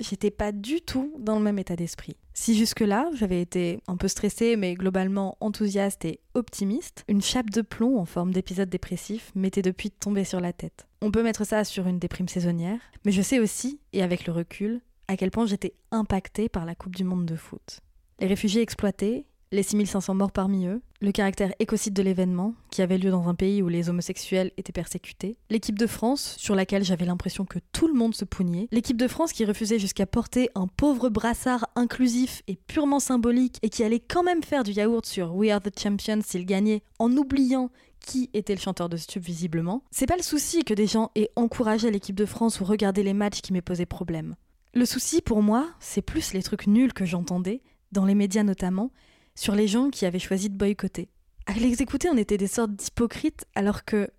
j'étais 0.00 0.30
pas 0.30 0.52
du 0.52 0.80
tout 0.80 1.14
dans 1.18 1.38
le 1.38 1.44
même 1.44 1.58
état 1.58 1.76
d'esprit. 1.76 2.16
Si 2.34 2.56
jusque-là, 2.56 3.10
j'avais 3.14 3.40
été 3.40 3.80
un 3.86 3.96
peu 3.96 4.08
stressée, 4.08 4.56
mais 4.56 4.74
globalement 4.74 5.36
enthousiaste 5.40 6.04
et 6.04 6.20
optimiste, 6.34 7.04
une 7.08 7.22
chape 7.22 7.50
de 7.50 7.62
plomb 7.62 7.98
en 7.98 8.04
forme 8.04 8.32
d'épisode 8.32 8.68
dépressif 8.68 9.32
m'était 9.34 9.62
depuis 9.62 9.90
tombée 9.90 10.24
sur 10.24 10.40
la 10.40 10.52
tête. 10.52 10.86
On 11.00 11.10
peut 11.10 11.22
mettre 11.22 11.44
ça 11.44 11.64
sur 11.64 11.86
une 11.86 11.98
déprime 11.98 12.28
saisonnière, 12.28 12.80
mais 13.04 13.12
je 13.12 13.22
sais 13.22 13.38
aussi, 13.38 13.80
et 13.92 14.02
avec 14.02 14.26
le 14.26 14.32
recul, 14.32 14.80
à 15.08 15.16
quel 15.16 15.30
point 15.30 15.46
j'étais 15.46 15.74
impactée 15.90 16.48
par 16.48 16.64
la 16.64 16.74
Coupe 16.74 16.96
du 16.96 17.04
Monde 17.04 17.26
de 17.26 17.36
foot. 17.36 17.80
Les 18.18 18.26
réfugiés 18.26 18.62
exploités, 18.62 19.26
les 19.52 19.62
6500 19.62 20.14
morts 20.14 20.32
parmi 20.32 20.66
eux, 20.66 20.82
le 21.00 21.12
caractère 21.12 21.52
écocide 21.58 21.94
de 21.94 22.02
l'événement, 22.02 22.54
qui 22.70 22.82
avait 22.82 22.98
lieu 22.98 23.10
dans 23.10 23.28
un 23.28 23.34
pays 23.34 23.62
où 23.62 23.68
les 23.68 23.88
homosexuels 23.88 24.50
étaient 24.56 24.72
persécutés, 24.72 25.36
l'équipe 25.50 25.78
de 25.78 25.86
France, 25.86 26.34
sur 26.38 26.54
laquelle 26.54 26.84
j'avais 26.84 27.04
l'impression 27.04 27.44
que 27.44 27.58
tout 27.72 27.86
le 27.86 27.94
monde 27.94 28.14
se 28.14 28.24
pougnait, 28.24 28.68
l'équipe 28.72 28.96
de 28.96 29.08
France 29.08 29.32
qui 29.32 29.44
refusait 29.44 29.78
jusqu'à 29.78 30.06
porter 30.06 30.48
un 30.54 30.66
pauvre 30.66 31.08
brassard 31.08 31.66
inclusif 31.76 32.42
et 32.48 32.56
purement 32.56 33.00
symbolique 33.00 33.58
et 33.62 33.68
qui 33.68 33.84
allait 33.84 34.00
quand 34.00 34.22
même 34.22 34.42
faire 34.42 34.64
du 34.64 34.72
yaourt 34.72 35.06
sur 35.06 35.34
We 35.34 35.50
Are 35.50 35.60
the 35.60 35.78
Champions 35.78 36.20
s'il 36.24 36.46
gagnait 36.46 36.82
en 36.98 37.14
oubliant 37.16 37.70
qui 38.00 38.30
était 38.34 38.54
le 38.54 38.60
chanteur 38.60 38.88
de 38.88 38.96
Stup 38.96 39.22
visiblement. 39.22 39.82
C'est 39.90 40.06
pas 40.06 40.16
le 40.16 40.22
souci 40.22 40.64
que 40.64 40.74
des 40.74 40.86
gens 40.86 41.10
aient 41.14 41.30
encouragé 41.34 41.90
l'équipe 41.90 42.16
de 42.16 42.26
France 42.26 42.60
ou 42.60 42.64
regardé 42.64 43.02
les 43.02 43.14
matchs 43.14 43.40
qui 43.40 43.52
m'aient 43.52 43.62
posé 43.62 43.84
problème. 43.84 44.36
Le 44.74 44.84
souci 44.84 45.20
pour 45.20 45.42
moi, 45.42 45.68
c'est 45.80 46.02
plus 46.02 46.32
les 46.32 46.42
trucs 46.42 46.66
nuls 46.66 46.92
que 46.92 47.04
j'entendais, 47.04 47.62
dans 47.92 48.04
les 48.04 48.14
médias 48.14 48.42
notamment, 48.42 48.90
sur 49.36 49.54
les 49.54 49.68
gens 49.68 49.90
qui 49.90 50.06
avaient 50.06 50.18
choisi 50.18 50.50
de 50.50 50.56
boycotter. 50.56 51.08
À 51.46 51.52
les 51.52 51.80
écouter, 51.80 52.08
on 52.10 52.16
était 52.16 52.38
des 52.38 52.48
sortes 52.48 52.72
d'hypocrites 52.72 53.46
alors 53.54 53.84
que 53.84 54.10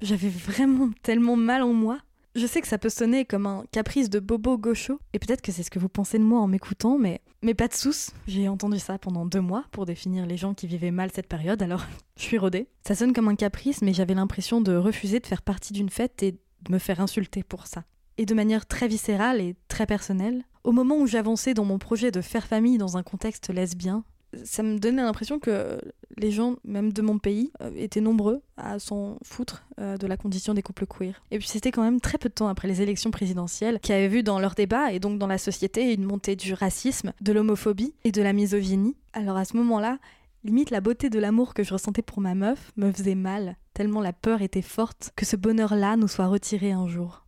j'avais 0.00 0.30
vraiment 0.30 0.90
tellement 1.02 1.36
mal 1.36 1.62
en 1.62 1.74
moi. 1.74 1.98
Je 2.34 2.46
sais 2.46 2.60
que 2.60 2.66
ça 2.66 2.78
peut 2.78 2.88
sonner 2.88 3.24
comme 3.24 3.46
un 3.46 3.64
caprice 3.70 4.10
de 4.10 4.18
bobo 4.18 4.58
gaucho, 4.58 4.98
et 5.12 5.18
peut-être 5.18 5.40
que 5.40 5.52
c'est 5.52 5.62
ce 5.62 5.70
que 5.70 5.78
vous 5.78 5.88
pensez 5.88 6.18
de 6.18 6.24
moi 6.24 6.40
en 6.40 6.48
m'écoutant, 6.48 6.98
mais, 6.98 7.20
mais 7.42 7.54
pas 7.54 7.68
de 7.68 7.74
sous. 7.74 8.10
J'ai 8.26 8.48
entendu 8.48 8.78
ça 8.80 8.98
pendant 8.98 9.24
deux 9.24 9.40
mois 9.40 9.64
pour 9.70 9.86
définir 9.86 10.26
les 10.26 10.36
gens 10.36 10.52
qui 10.52 10.66
vivaient 10.66 10.90
mal 10.90 11.10
cette 11.14 11.28
période, 11.28 11.62
alors 11.62 11.84
je 12.16 12.22
suis 12.22 12.38
rodée. 12.38 12.66
Ça 12.86 12.94
sonne 12.94 13.12
comme 13.12 13.28
un 13.28 13.36
caprice, 13.36 13.82
mais 13.82 13.92
j'avais 13.92 14.14
l'impression 14.14 14.60
de 14.60 14.74
refuser 14.74 15.20
de 15.20 15.26
faire 15.26 15.42
partie 15.42 15.72
d'une 15.72 15.90
fête 15.90 16.22
et 16.22 16.32
de 16.32 16.72
me 16.72 16.78
faire 16.78 17.00
insulter 17.00 17.44
pour 17.44 17.66
ça. 17.66 17.84
Et 18.16 18.26
de 18.26 18.34
manière 18.34 18.66
très 18.66 18.88
viscérale 18.88 19.40
et 19.40 19.54
très 19.68 19.86
personnelle, 19.86 20.42
au 20.64 20.72
moment 20.72 20.96
où 20.96 21.06
j'avançais 21.06 21.54
dans 21.54 21.64
mon 21.64 21.78
projet 21.78 22.10
de 22.10 22.20
faire 22.20 22.46
famille 22.46 22.78
dans 22.78 22.96
un 22.96 23.02
contexte 23.02 23.50
lesbien, 23.50 24.04
ça 24.44 24.62
me 24.62 24.78
donnait 24.78 25.02
l'impression 25.02 25.38
que 25.38 25.80
les 26.16 26.30
gens, 26.30 26.56
même 26.64 26.92
de 26.92 27.02
mon 27.02 27.18
pays, 27.18 27.52
euh, 27.60 27.70
étaient 27.76 28.00
nombreux 28.00 28.42
à 28.56 28.78
s'en 28.78 29.18
foutre 29.22 29.64
euh, 29.80 29.96
de 29.96 30.06
la 30.06 30.16
condition 30.16 30.54
des 30.54 30.62
couples 30.62 30.86
queer. 30.86 31.20
Et 31.30 31.38
puis 31.38 31.48
c'était 31.48 31.70
quand 31.70 31.82
même 31.82 32.00
très 32.00 32.18
peu 32.18 32.28
de 32.28 32.34
temps 32.34 32.48
après 32.48 32.68
les 32.68 32.82
élections 32.82 33.10
présidentielles 33.10 33.80
qui 33.80 33.92
avaient 33.92 34.08
vu 34.08 34.22
dans 34.22 34.38
leur 34.38 34.54
débat 34.54 34.92
et 34.92 35.00
donc 35.00 35.18
dans 35.18 35.26
la 35.26 35.38
société 35.38 35.92
une 35.92 36.04
montée 36.04 36.36
du 36.36 36.54
racisme, 36.54 37.12
de 37.20 37.32
l'homophobie 37.32 37.94
et 38.04 38.12
de 38.12 38.22
la 38.22 38.32
misogynie. 38.32 38.96
Alors 39.12 39.36
à 39.36 39.44
ce 39.44 39.56
moment-là, 39.56 39.98
limite 40.44 40.70
la 40.70 40.80
beauté 40.80 41.10
de 41.10 41.18
l'amour 41.18 41.54
que 41.54 41.62
je 41.62 41.72
ressentais 41.72 42.02
pour 42.02 42.20
ma 42.20 42.34
meuf 42.34 42.72
me 42.76 42.92
faisait 42.92 43.14
mal, 43.14 43.56
tellement 43.72 44.00
la 44.00 44.12
peur 44.12 44.42
était 44.42 44.62
forte 44.62 45.12
que 45.16 45.24
ce 45.24 45.36
bonheur-là 45.36 45.96
nous 45.96 46.08
soit 46.08 46.26
retiré 46.26 46.72
un 46.72 46.86
jour. 46.86 47.24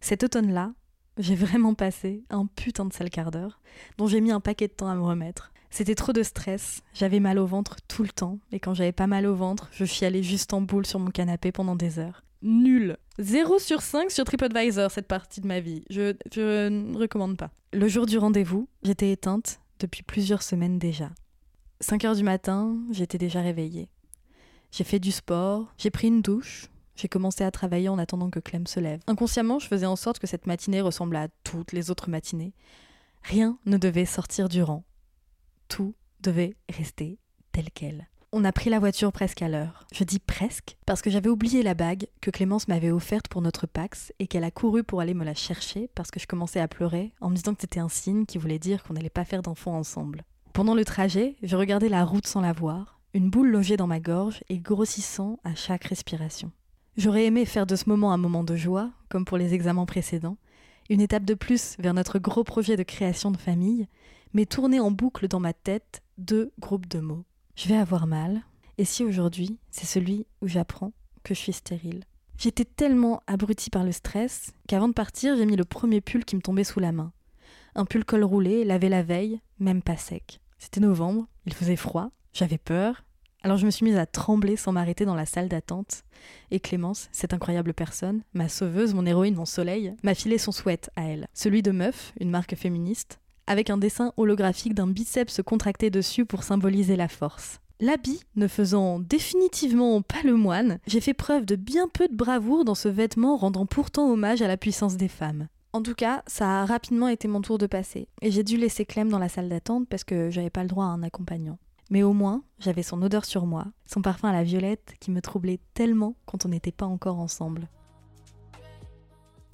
Cet 0.00 0.22
automne-là, 0.22 0.72
j'ai 1.18 1.34
vraiment 1.34 1.74
passé 1.74 2.22
un 2.30 2.46
putain 2.46 2.84
de 2.86 2.92
sale 2.92 3.10
quart 3.10 3.30
d'heure, 3.30 3.60
dont 3.96 4.06
j'ai 4.06 4.20
mis 4.20 4.30
un 4.30 4.40
paquet 4.40 4.68
de 4.68 4.72
temps 4.72 4.88
à 4.88 4.94
me 4.94 5.02
remettre. 5.02 5.52
C'était 5.70 5.94
trop 5.94 6.12
de 6.12 6.22
stress, 6.22 6.82
j'avais 6.94 7.20
mal 7.20 7.38
au 7.38 7.46
ventre 7.46 7.76
tout 7.88 8.02
le 8.02 8.08
temps, 8.08 8.38
et 8.52 8.58
quand 8.60 8.74
j'avais 8.74 8.92
pas 8.92 9.06
mal 9.06 9.26
au 9.26 9.34
ventre, 9.34 9.68
je 9.72 9.84
chialais 9.84 10.22
juste 10.22 10.52
en 10.54 10.60
boule 10.60 10.86
sur 10.86 10.98
mon 10.98 11.10
canapé 11.10 11.52
pendant 11.52 11.76
des 11.76 11.98
heures. 11.98 12.24
Nul 12.42 12.96
0 13.18 13.58
sur 13.58 13.82
5 13.82 14.10
sur 14.10 14.24
TripAdvisor, 14.24 14.90
cette 14.90 15.08
partie 15.08 15.40
de 15.40 15.46
ma 15.46 15.60
vie. 15.60 15.84
Je, 15.90 16.14
je 16.32 16.68
ne 16.68 16.96
recommande 16.96 17.36
pas. 17.36 17.50
Le 17.72 17.88
jour 17.88 18.06
du 18.06 18.16
rendez-vous, 18.16 18.68
j'étais 18.82 19.10
éteinte 19.10 19.60
depuis 19.80 20.02
plusieurs 20.02 20.42
semaines 20.42 20.78
déjà. 20.78 21.10
5 21.80 22.04
heures 22.04 22.16
du 22.16 22.22
matin, 22.22 22.76
j'étais 22.90 23.18
déjà 23.18 23.40
réveillée. 23.40 23.88
J'ai 24.70 24.84
fait 24.84 25.00
du 25.00 25.12
sport, 25.12 25.72
j'ai 25.78 25.90
pris 25.90 26.08
une 26.08 26.22
douche, 26.22 26.66
j'ai 26.96 27.08
commencé 27.08 27.44
à 27.44 27.50
travailler 27.50 27.88
en 27.88 27.98
attendant 27.98 28.30
que 28.30 28.40
Clem 28.40 28.66
se 28.66 28.80
lève. 28.80 29.00
Inconsciemment, 29.06 29.58
je 29.58 29.68
faisais 29.68 29.86
en 29.86 29.96
sorte 29.96 30.18
que 30.18 30.26
cette 30.26 30.46
matinée 30.46 30.80
ressemble 30.80 31.16
à 31.16 31.28
toutes 31.44 31.72
les 31.72 31.90
autres 31.90 32.10
matinées. 32.10 32.54
Rien 33.22 33.58
ne 33.66 33.76
devait 33.76 34.04
sortir 34.04 34.48
du 34.48 34.62
rang 34.62 34.84
tout 35.68 35.94
devait 36.20 36.56
rester 36.68 37.18
tel 37.52 37.66
quel. 37.72 38.08
On 38.30 38.44
a 38.44 38.52
pris 38.52 38.68
la 38.68 38.78
voiture 38.78 39.10
presque 39.10 39.40
à 39.40 39.48
l'heure. 39.48 39.86
Je 39.94 40.04
dis 40.04 40.18
presque 40.18 40.76
parce 40.84 41.00
que 41.00 41.08
j'avais 41.08 41.30
oublié 41.30 41.62
la 41.62 41.72
bague 41.72 42.08
que 42.20 42.30
Clémence 42.30 42.68
m'avait 42.68 42.90
offerte 42.90 43.28
pour 43.28 43.40
notre 43.40 43.66
Pax 43.66 44.12
et 44.18 44.26
qu'elle 44.26 44.44
a 44.44 44.50
couru 44.50 44.84
pour 44.84 45.00
aller 45.00 45.14
me 45.14 45.24
la 45.24 45.34
chercher 45.34 45.88
parce 45.94 46.10
que 46.10 46.20
je 46.20 46.26
commençais 46.26 46.60
à 46.60 46.68
pleurer 46.68 47.12
en 47.22 47.30
me 47.30 47.36
disant 47.36 47.54
que 47.54 47.62
c'était 47.62 47.80
un 47.80 47.88
signe 47.88 48.26
qui 48.26 48.36
voulait 48.36 48.58
dire 48.58 48.82
qu'on 48.82 48.92
n'allait 48.92 49.08
pas 49.08 49.24
faire 49.24 49.40
d'enfants 49.40 49.78
ensemble. 49.78 50.24
Pendant 50.52 50.74
le 50.74 50.84
trajet, 50.84 51.36
je 51.42 51.56
regardais 51.56 51.88
la 51.88 52.04
route 52.04 52.26
sans 52.26 52.42
la 52.42 52.52
voir, 52.52 53.00
une 53.14 53.30
boule 53.30 53.48
logée 53.48 53.78
dans 53.78 53.86
ma 53.86 54.00
gorge 54.00 54.44
et 54.50 54.58
grossissant 54.58 55.38
à 55.42 55.54
chaque 55.54 55.84
respiration. 55.84 56.52
J'aurais 56.98 57.24
aimé 57.24 57.46
faire 57.46 57.64
de 57.64 57.76
ce 57.76 57.88
moment 57.88 58.12
un 58.12 58.18
moment 58.18 58.44
de 58.44 58.56
joie, 58.56 58.90
comme 59.08 59.24
pour 59.24 59.38
les 59.38 59.54
examens 59.54 59.86
précédents, 59.86 60.36
une 60.90 61.00
étape 61.00 61.24
de 61.24 61.34
plus 61.34 61.76
vers 61.78 61.94
notre 61.94 62.18
gros 62.18 62.44
projet 62.44 62.76
de 62.76 62.82
création 62.82 63.30
de 63.30 63.36
famille, 63.36 63.86
mais 64.32 64.46
tourner 64.46 64.80
en 64.80 64.90
boucle 64.90 65.28
dans 65.28 65.40
ma 65.40 65.52
tête 65.52 66.02
deux 66.16 66.52
groupes 66.58 66.88
de 66.88 67.00
mots. 67.00 67.24
Je 67.56 67.68
vais 67.68 67.76
avoir 67.76 68.06
mal, 68.06 68.42
et 68.76 68.84
si 68.84 69.04
aujourd'hui, 69.04 69.58
c'est 69.70 69.86
celui 69.86 70.26
où 70.40 70.48
j'apprends 70.48 70.92
que 71.24 71.34
je 71.34 71.40
suis 71.40 71.52
stérile. 71.52 72.04
J'étais 72.38 72.64
tellement 72.64 73.22
abrutie 73.26 73.70
par 73.70 73.84
le 73.84 73.92
stress 73.92 74.52
qu'avant 74.68 74.88
de 74.88 74.92
partir, 74.92 75.36
j'ai 75.36 75.46
mis 75.46 75.56
le 75.56 75.64
premier 75.64 76.00
pull 76.00 76.24
qui 76.24 76.36
me 76.36 76.40
tombait 76.40 76.64
sous 76.64 76.80
la 76.80 76.92
main. 76.92 77.12
Un 77.74 77.84
pull 77.84 78.04
col 78.04 78.24
roulé, 78.24 78.64
lavé 78.64 78.88
la 78.88 79.02
veille, 79.02 79.40
même 79.58 79.82
pas 79.82 79.96
sec. 79.96 80.40
C'était 80.58 80.80
novembre, 80.80 81.26
il 81.46 81.54
faisait 81.54 81.76
froid, 81.76 82.10
j'avais 82.32 82.58
peur, 82.58 83.04
alors 83.42 83.56
je 83.56 83.66
me 83.66 83.70
suis 83.70 83.84
mise 83.84 83.96
à 83.96 84.06
trembler 84.06 84.56
sans 84.56 84.72
m'arrêter 84.72 85.04
dans 85.04 85.14
la 85.14 85.26
salle 85.26 85.48
d'attente. 85.48 86.02
Et 86.50 86.58
Clémence, 86.58 87.08
cette 87.12 87.32
incroyable 87.32 87.72
personne, 87.72 88.22
ma 88.34 88.48
sauveuse, 88.48 88.94
mon 88.94 89.06
héroïne, 89.06 89.36
mon 89.36 89.44
soleil, 89.44 89.94
m'a 90.02 90.14
filé 90.14 90.38
son 90.38 90.50
sweat 90.50 90.90
à 90.96 91.04
elle. 91.04 91.28
Celui 91.34 91.62
de 91.62 91.70
meuf, 91.70 92.12
une 92.18 92.30
marque 92.30 92.56
féministe, 92.56 93.20
avec 93.48 93.70
un 93.70 93.78
dessin 93.78 94.12
holographique 94.16 94.74
d'un 94.74 94.86
biceps 94.86 95.40
contracté 95.44 95.90
dessus 95.90 96.24
pour 96.24 96.44
symboliser 96.44 96.94
la 96.94 97.08
force. 97.08 97.60
L'habit 97.80 98.20
ne 98.36 98.48
faisant 98.48 98.98
définitivement 98.98 100.02
pas 100.02 100.22
le 100.24 100.34
moine, 100.34 100.78
j'ai 100.86 101.00
fait 101.00 101.14
preuve 101.14 101.44
de 101.44 101.56
bien 101.56 101.88
peu 101.88 102.08
de 102.08 102.16
bravoure 102.16 102.64
dans 102.64 102.74
ce 102.74 102.88
vêtement 102.88 103.36
rendant 103.36 103.66
pourtant 103.66 104.10
hommage 104.10 104.42
à 104.42 104.48
la 104.48 104.56
puissance 104.56 104.96
des 104.96 105.08
femmes. 105.08 105.46
En 105.72 105.82
tout 105.82 105.94
cas, 105.94 106.22
ça 106.26 106.62
a 106.62 106.66
rapidement 106.66 107.08
été 107.08 107.28
mon 107.28 107.40
tour 107.40 107.56
de 107.56 107.66
passer, 107.66 108.08
et 108.20 108.30
j'ai 108.30 108.42
dû 108.42 108.56
laisser 108.56 108.84
Clem 108.84 109.08
dans 109.08 109.18
la 109.18 109.28
salle 109.28 109.48
d'attente 109.48 109.86
parce 109.88 110.02
que 110.02 110.28
j'avais 110.30 110.50
pas 110.50 110.62
le 110.62 110.68
droit 110.68 110.86
à 110.86 110.88
un 110.88 111.02
accompagnant. 111.02 111.58
Mais 111.90 112.02
au 112.02 112.12
moins, 112.12 112.42
j'avais 112.58 112.82
son 112.82 113.00
odeur 113.00 113.24
sur 113.24 113.46
moi, 113.46 113.66
son 113.86 114.02
parfum 114.02 114.28
à 114.28 114.32
la 114.32 114.44
violette 114.44 114.94
qui 115.00 115.10
me 115.10 115.22
troublait 115.22 115.60
tellement 115.74 116.16
quand 116.26 116.44
on 116.44 116.48
n'était 116.48 116.72
pas 116.72 116.86
encore 116.86 117.18
ensemble. 117.18 117.68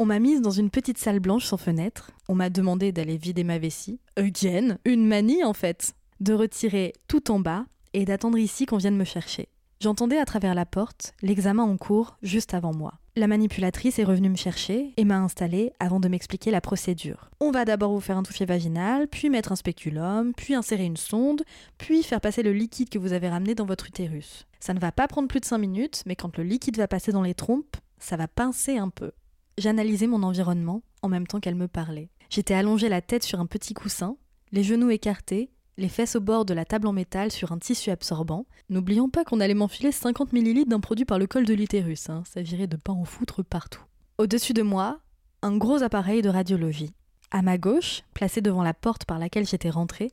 On 0.01 0.07
m'a 0.07 0.19
mise 0.19 0.41
dans 0.41 0.51
une 0.51 0.71
petite 0.71 0.99
salle 0.99 1.21
blanche 1.21 1.45
sans 1.45 1.57
fenêtre. 1.57 2.11
On 2.29 2.35
m'a 2.35 2.51
demandé 2.51 2.91
d'aller 2.91 3.17
vider 3.17 3.45
ma 3.45 3.59
vessie. 3.59 4.01
Again, 4.17 4.79
une 4.85 5.07
manie 5.07 5.45
en 5.45 5.53
fait. 5.53 5.95
De 6.19 6.33
retirer 6.33 6.95
tout 7.07 7.31
en 7.31 7.39
bas 7.39 7.65
et 7.93 8.05
d'attendre 8.05 8.39
ici 8.39 8.67
qu'on 8.67 8.79
vienne 8.79 8.97
me 8.97 9.05
chercher. 9.05 9.49
J'entendais 9.81 10.19
à 10.19 10.25
travers 10.25 10.55
la 10.55 10.67
porte 10.67 11.15
l'examen 11.23 11.63
en 11.63 11.77
cours 11.77 12.17
juste 12.23 12.55
avant 12.55 12.75
moi. 12.75 12.95
La 13.15 13.29
manipulatrice 13.29 14.01
est 14.01 14.05
revenue 14.05 14.31
me 14.31 14.37
chercher 14.37 14.95
et 14.97 15.05
m'a 15.05 15.19
installée 15.19 15.73
avant 15.79 16.01
de 16.01 16.09
m'expliquer 16.09 16.51
la 16.51 16.61
procédure. 16.61 17.31
On 17.39 17.53
va 17.53 17.65
d'abord 17.65 17.93
vous 17.93 18.01
faire 18.01 18.19
un 18.19 18.25
toucher 18.25 18.47
vaginal, 18.47 19.07
puis 19.07 19.31
mettre 19.31 19.53
un 19.53 19.57
spéculum, 19.57 20.33
puis 20.35 20.57
insérer 20.57 20.87
une 20.87 20.97
sonde, 20.97 21.45
puis 21.79 22.03
faire 22.03 22.21
passer 22.21 22.43
le 22.43 22.53
liquide 22.53 22.89
que 22.89 22.99
vous 22.99 23.13
avez 23.13 23.29
ramené 23.29 23.55
dans 23.55 23.67
votre 23.67 23.87
utérus. 23.87 24.47
Ça 24.59 24.75
ne 24.75 24.81
va 24.81 24.91
pas 24.91 25.07
prendre 25.07 25.29
plus 25.29 25.39
de 25.39 25.45
5 25.45 25.59
minutes, 25.59 26.03
mais 26.07 26.17
quand 26.17 26.37
le 26.37 26.43
liquide 26.43 26.79
va 26.79 26.89
passer 26.89 27.13
dans 27.13 27.23
les 27.23 27.35
trompes, 27.35 27.77
ça 28.01 28.17
va 28.17 28.27
pincer 28.27 28.79
un 28.79 28.89
peu. 28.89 29.13
J'analysais 29.57 30.09
mon 30.09 30.23
environnement 30.23 30.83
en 31.03 31.09
même 31.09 31.27
temps 31.27 31.41
qu'elle 31.41 31.55
me 31.55 31.69
parlait. 31.69 32.11
J'étais 32.29 32.55
allongée 32.55 32.89
la 32.89 33.01
tête 33.01 33.23
sur 33.23 33.39
un 33.39 33.47
petit 33.47 33.75
coussin, 33.75 34.17
les 34.51 34.65
genoux 34.65 34.91
écartés, 34.91 35.51
les 35.77 35.89
fesses 35.89 36.17
au 36.17 36.21
bord 36.21 36.45
de 36.45 36.55
la 36.55 36.65
table 36.65 36.87
en 36.87 36.93
métal 36.93 37.31
sur 37.31 37.53
un 37.53 37.59
tissu 37.59 37.91
absorbant. 37.91 38.47
N'oublions 38.69 39.09
pas 39.09 39.25
qu'on 39.25 39.41
allait 39.41 39.55
m'enfiler 39.55 39.93
50 39.93 40.33
ml 40.33 40.67
d'un 40.67 40.81
produit 40.81 41.05
par 41.05 41.19
le 41.19 41.27
col 41.27 41.45
de 41.45 41.55
l'utérus, 41.55 42.11
hein, 42.11 42.23
ça 42.27 42.43
virait 42.43 42.67
de 42.67 42.77
pas 42.77 42.93
en 42.93 43.05
foutre 43.05 43.45
partout. 43.45 43.83
Au-dessus 44.19 44.55
de 44.55 44.63
moi, 44.63 45.01
un 45.43 45.57
gros 45.57 45.83
appareil 45.83 46.23
de 46.23 46.29
radiologie. 46.29 46.93
À 47.31 47.43
ma 47.43 47.59
gauche, 47.59 48.03
placé 48.15 48.41
devant 48.41 48.63
la 48.63 48.75
porte 48.75 49.05
par 49.05 49.19
laquelle 49.19 49.47
j'étais 49.47 49.71
rentrée, 49.71 50.13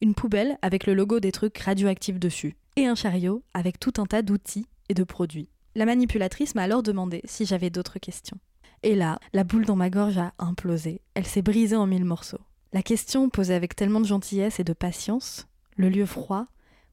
une 0.00 0.14
poubelle 0.14 0.56
avec 0.62 0.86
le 0.86 0.94
logo 0.94 1.20
des 1.20 1.32
trucs 1.32 1.58
radioactifs 1.58 2.18
dessus, 2.18 2.56
et 2.76 2.86
un 2.86 2.94
chariot 2.94 3.42
avec 3.54 3.78
tout 3.78 3.94
un 3.98 4.06
tas 4.06 4.22
d'outils 4.22 4.66
et 4.88 4.94
de 4.94 5.04
produits. 5.04 5.48
La 5.74 5.86
manipulatrice 5.86 6.54
m'a 6.54 6.62
alors 6.62 6.82
demandé 6.82 7.20
si 7.24 7.46
j'avais 7.46 7.70
d'autres 7.70 7.98
questions. 7.98 8.38
Et 8.82 8.94
là, 8.94 9.18
la 9.34 9.44
boule 9.44 9.66
dans 9.66 9.76
ma 9.76 9.90
gorge 9.90 10.16
a 10.18 10.32
implosé. 10.38 11.02
Elle 11.14 11.26
s'est 11.26 11.42
brisée 11.42 11.76
en 11.76 11.86
mille 11.86 12.04
morceaux. 12.04 12.40
La 12.72 12.82
question 12.82 13.28
posée 13.28 13.54
avec 13.54 13.76
tellement 13.76 14.00
de 14.00 14.06
gentillesse 14.06 14.58
et 14.58 14.64
de 14.64 14.72
patience, 14.72 15.46
le 15.76 15.90
lieu 15.90 16.06
froid, 16.06 16.46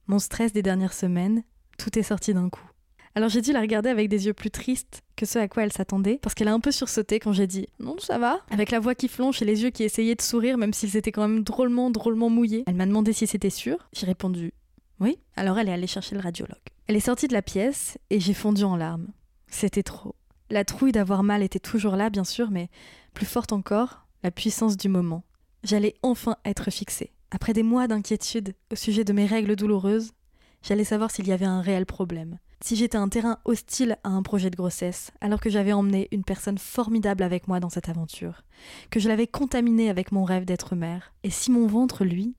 mon 0.08 0.20
stress 0.20 0.52
des 0.52 0.64
dernières 0.64 0.94
semaines, 0.94 1.44
tout 1.78 1.98
est 1.98 2.04
sorti 2.04 2.34
d'un 2.34 2.50
coup. 2.50 2.70
Alors 3.16 3.30
j'ai 3.30 3.42
dû 3.42 3.52
la 3.52 3.62
regarder 3.62 3.90
avec 3.90 4.10
des 4.10 4.26
yeux 4.28 4.34
plus 4.34 4.52
tristes 4.52 5.02
que 5.16 5.26
ceux 5.26 5.40
à 5.40 5.48
quoi 5.48 5.64
elle 5.64 5.72
s'attendait, 5.72 6.20
parce 6.22 6.36
qu'elle 6.36 6.50
a 6.50 6.54
un 6.54 6.60
peu 6.60 6.72
sursauté 6.72 7.20
quand 7.20 7.32
j'ai 7.32 7.48
dit 7.48 7.68
Non, 7.80 7.96
ça 8.00 8.20
va? 8.20 8.42
Avec 8.52 8.70
la 8.70 8.80
voix 8.80 8.94
qui 8.94 9.08
flonche 9.08 9.42
et 9.42 9.46
les 9.46 9.64
yeux 9.64 9.70
qui 9.70 9.84
essayaient 9.84 10.16
de 10.16 10.22
sourire, 10.22 10.58
même 10.58 10.74
s'ils 10.74 10.98
étaient 10.98 11.12
quand 11.12 11.28
même 11.28 11.44
drôlement, 11.44 11.90
drôlement 11.90 12.30
mouillés. 12.30 12.64
Elle 12.68 12.76
m'a 12.76 12.86
demandé 12.86 13.14
si 13.14 13.28
c'était 13.28 13.50
sûr. 13.50 13.90
J'ai 13.94 14.06
répondu 14.06 14.54
Oui. 15.00 15.18
Alors 15.36 15.58
elle 15.58 15.70
est 15.70 15.74
allée 15.74 15.88
chercher 15.88 16.16
le 16.16 16.22
radiologue. 16.22 16.58
Elle 16.88 16.96
est 16.96 17.00
sortie 17.00 17.28
de 17.28 17.34
la 17.34 17.42
pièce 17.42 17.98
et 18.10 18.20
j'ai 18.20 18.34
fondu 18.34 18.64
en 18.64 18.76
larmes. 18.76 19.08
C'était 19.48 19.84
trop. 19.84 20.16
La 20.50 20.64
trouille 20.64 20.92
d'avoir 20.92 21.24
mal 21.24 21.44
était 21.44 21.60
toujours 21.60 21.96
là, 21.96 22.10
bien 22.10 22.24
sûr, 22.24 22.52
mais 22.52 22.70
plus 23.14 23.26
forte 23.26 23.52
encore, 23.52 24.06
la 24.24 24.32
puissance 24.32 24.78
du 24.78 24.90
moment. 24.90 25.24
J'allais 25.64 25.96
enfin 26.04 26.38
être 26.46 26.72
fixée. 26.72 27.12
Après 27.32 27.54
des 27.54 27.64
mois 27.64 27.88
d'inquiétude 27.88 28.56
au 28.72 28.76
sujet 28.76 29.04
de 29.04 29.12
mes 29.12 29.26
règles 29.26 29.56
douloureuses, 29.56 30.14
j'allais 30.64 30.86
savoir 30.86 31.12
s'il 31.12 31.28
y 31.28 31.34
avait 31.34 31.46
un 31.46 31.62
réel 31.62 31.86
problème. 31.86 32.38
Si 32.62 32.76
j'étais 32.76 32.98
un 32.98 33.10
terrain 33.10 33.38
hostile 33.46 33.98
à 34.04 34.10
un 34.10 34.24
projet 34.24 34.50
de 34.50 34.56
grossesse, 34.56 35.12
alors 35.22 35.40
que 35.42 35.50
j'avais 35.50 35.74
emmené 35.74 36.08
une 36.12 36.24
personne 36.24 36.58
formidable 36.58 37.24
avec 37.24 37.48
moi 37.48 37.60
dans 37.60 37.70
cette 37.70 37.90
aventure, 37.90 38.44
que 38.90 39.00
je 39.00 39.10
l'avais 39.10 39.28
contaminée 39.28 39.90
avec 39.90 40.12
mon 40.12 40.24
rêve 40.24 40.46
d'être 40.46 40.76
mère, 40.76 41.14
et 41.24 41.30
si 41.30 41.52
mon 41.52 41.68
ventre, 41.68 42.04
lui, 42.04 42.36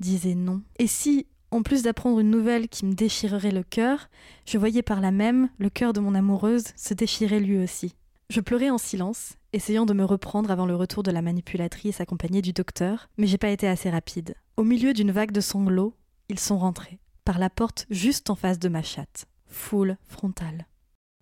disait 0.00 0.34
non, 0.34 0.62
et 0.78 0.86
si, 0.86 1.26
en 1.54 1.62
plus 1.62 1.82
d'apprendre 1.82 2.18
une 2.18 2.30
nouvelle 2.30 2.68
qui 2.68 2.84
me 2.84 2.94
déchirerait 2.94 3.52
le 3.52 3.62
cœur, 3.62 4.08
je 4.44 4.58
voyais 4.58 4.82
par 4.82 5.00
là 5.00 5.12
même 5.12 5.48
le 5.58 5.70
cœur 5.70 5.92
de 5.92 6.00
mon 6.00 6.16
amoureuse 6.16 6.64
se 6.74 6.94
déchirer 6.94 7.38
lui 7.38 7.58
aussi. 7.58 7.94
Je 8.28 8.40
pleurais 8.40 8.70
en 8.70 8.78
silence, 8.78 9.34
essayant 9.52 9.86
de 9.86 9.94
me 9.94 10.04
reprendre 10.04 10.50
avant 10.50 10.66
le 10.66 10.74
retour 10.74 11.04
de 11.04 11.12
la 11.12 11.22
manipulatrice 11.22 12.00
accompagnée 12.00 12.42
du 12.42 12.52
docteur, 12.52 13.08
mais 13.18 13.28
j'ai 13.28 13.38
pas 13.38 13.50
été 13.50 13.68
assez 13.68 13.88
rapide. 13.88 14.34
Au 14.56 14.64
milieu 14.64 14.92
d'une 14.92 15.12
vague 15.12 15.30
de 15.30 15.40
sanglots, 15.40 15.94
ils 16.28 16.40
sont 16.40 16.58
rentrés, 16.58 16.98
par 17.24 17.38
la 17.38 17.50
porte 17.50 17.86
juste 17.88 18.30
en 18.30 18.34
face 18.34 18.58
de 18.58 18.68
ma 18.68 18.82
chatte. 18.82 19.26
Foule 19.46 19.96
frontale. 20.08 20.66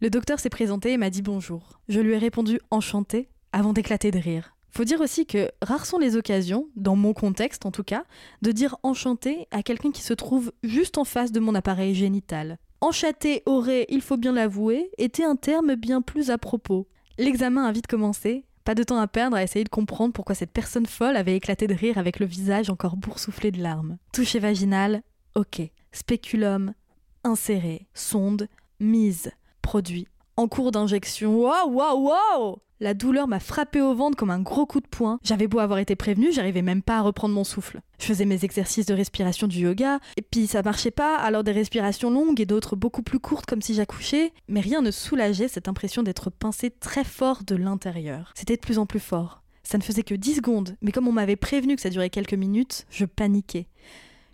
Le 0.00 0.08
docteur 0.08 0.40
s'est 0.40 0.48
présenté 0.48 0.92
et 0.92 0.96
m'a 0.96 1.10
dit 1.10 1.22
bonjour. 1.22 1.78
Je 1.90 2.00
lui 2.00 2.14
ai 2.14 2.18
répondu 2.18 2.58
enchanté 2.70 3.28
avant 3.52 3.74
d'éclater 3.74 4.10
de 4.10 4.18
rire. 4.18 4.51
Faut 4.72 4.84
dire 4.84 5.02
aussi 5.02 5.26
que 5.26 5.50
rares 5.60 5.84
sont 5.84 5.98
les 5.98 6.16
occasions, 6.16 6.66
dans 6.76 6.96
mon 6.96 7.12
contexte 7.12 7.66
en 7.66 7.70
tout 7.70 7.84
cas, 7.84 8.04
de 8.40 8.52
dire 8.52 8.76
enchanté 8.82 9.46
à 9.50 9.62
quelqu'un 9.62 9.90
qui 9.90 10.02
se 10.02 10.14
trouve 10.14 10.50
juste 10.62 10.96
en 10.96 11.04
face 11.04 11.30
de 11.30 11.40
mon 11.40 11.54
appareil 11.54 11.94
génital. 11.94 12.58
Enchanté 12.80 13.42
aurait, 13.44 13.84
il 13.90 14.00
faut 14.00 14.16
bien 14.16 14.32
l'avouer, 14.32 14.90
été 14.96 15.24
un 15.24 15.36
terme 15.36 15.74
bien 15.74 16.00
plus 16.00 16.30
à 16.30 16.38
propos. 16.38 16.88
L'examen 17.18 17.66
a 17.66 17.72
vite 17.72 17.86
commencé, 17.86 18.46
pas 18.64 18.74
de 18.74 18.82
temps 18.82 18.98
à 18.98 19.06
perdre 19.06 19.36
à 19.36 19.42
essayer 19.42 19.64
de 19.64 19.68
comprendre 19.68 20.14
pourquoi 20.14 20.34
cette 20.34 20.52
personne 20.52 20.86
folle 20.86 21.16
avait 21.16 21.36
éclaté 21.36 21.66
de 21.66 21.74
rire 21.74 21.98
avec 21.98 22.18
le 22.18 22.24
visage 22.24 22.70
encore 22.70 22.96
boursouflé 22.96 23.50
de 23.50 23.60
larmes. 23.60 23.98
Toucher 24.14 24.38
vaginal, 24.38 25.02
ok. 25.34 25.60
Spéculum, 25.92 26.72
inséré. 27.24 27.88
Sonde, 27.92 28.48
mise. 28.80 29.32
Produit. 29.60 30.08
En 30.38 30.48
cours 30.48 30.72
d'injection. 30.72 31.38
Waouh, 31.38 31.72
waouh, 31.72 32.08
waouh 32.08 32.62
La 32.82 32.94
douleur 32.94 33.28
m'a 33.28 33.38
frappé 33.38 33.80
au 33.80 33.94
ventre 33.94 34.16
comme 34.16 34.32
un 34.32 34.40
gros 34.40 34.66
coup 34.66 34.80
de 34.80 34.88
poing. 34.88 35.20
J'avais 35.22 35.46
beau 35.46 35.60
avoir 35.60 35.78
été 35.78 35.94
prévenu, 35.94 36.32
j'arrivais 36.32 36.62
même 36.62 36.82
pas 36.82 36.98
à 36.98 37.02
reprendre 37.02 37.32
mon 37.32 37.44
souffle. 37.44 37.80
Je 38.00 38.06
faisais 38.06 38.24
mes 38.24 38.44
exercices 38.44 38.86
de 38.86 38.92
respiration 38.92 39.46
du 39.46 39.60
yoga, 39.60 40.00
et 40.16 40.22
puis 40.22 40.48
ça 40.48 40.62
marchait 40.62 40.90
pas, 40.90 41.14
alors 41.14 41.44
des 41.44 41.52
respirations 41.52 42.10
longues 42.10 42.40
et 42.40 42.44
d'autres 42.44 42.74
beaucoup 42.74 43.02
plus 43.02 43.20
courtes 43.20 43.46
comme 43.46 43.62
si 43.62 43.74
j'accouchais, 43.74 44.32
mais 44.48 44.58
rien 44.58 44.82
ne 44.82 44.90
soulageait 44.90 45.46
cette 45.46 45.68
impression 45.68 46.02
d'être 46.02 46.28
pincé 46.28 46.70
très 46.70 47.04
fort 47.04 47.44
de 47.46 47.54
l'intérieur. 47.54 48.32
C'était 48.34 48.56
de 48.56 48.60
plus 48.60 48.80
en 48.80 48.86
plus 48.86 48.98
fort. 48.98 49.44
Ça 49.62 49.78
ne 49.78 49.84
faisait 49.84 50.02
que 50.02 50.16
10 50.16 50.38
secondes, 50.38 50.76
mais 50.82 50.90
comme 50.90 51.06
on 51.06 51.12
m'avait 51.12 51.36
prévenu 51.36 51.76
que 51.76 51.82
ça 51.82 51.88
durait 51.88 52.10
quelques 52.10 52.34
minutes, 52.34 52.86
je 52.90 53.04
paniquais. 53.04 53.68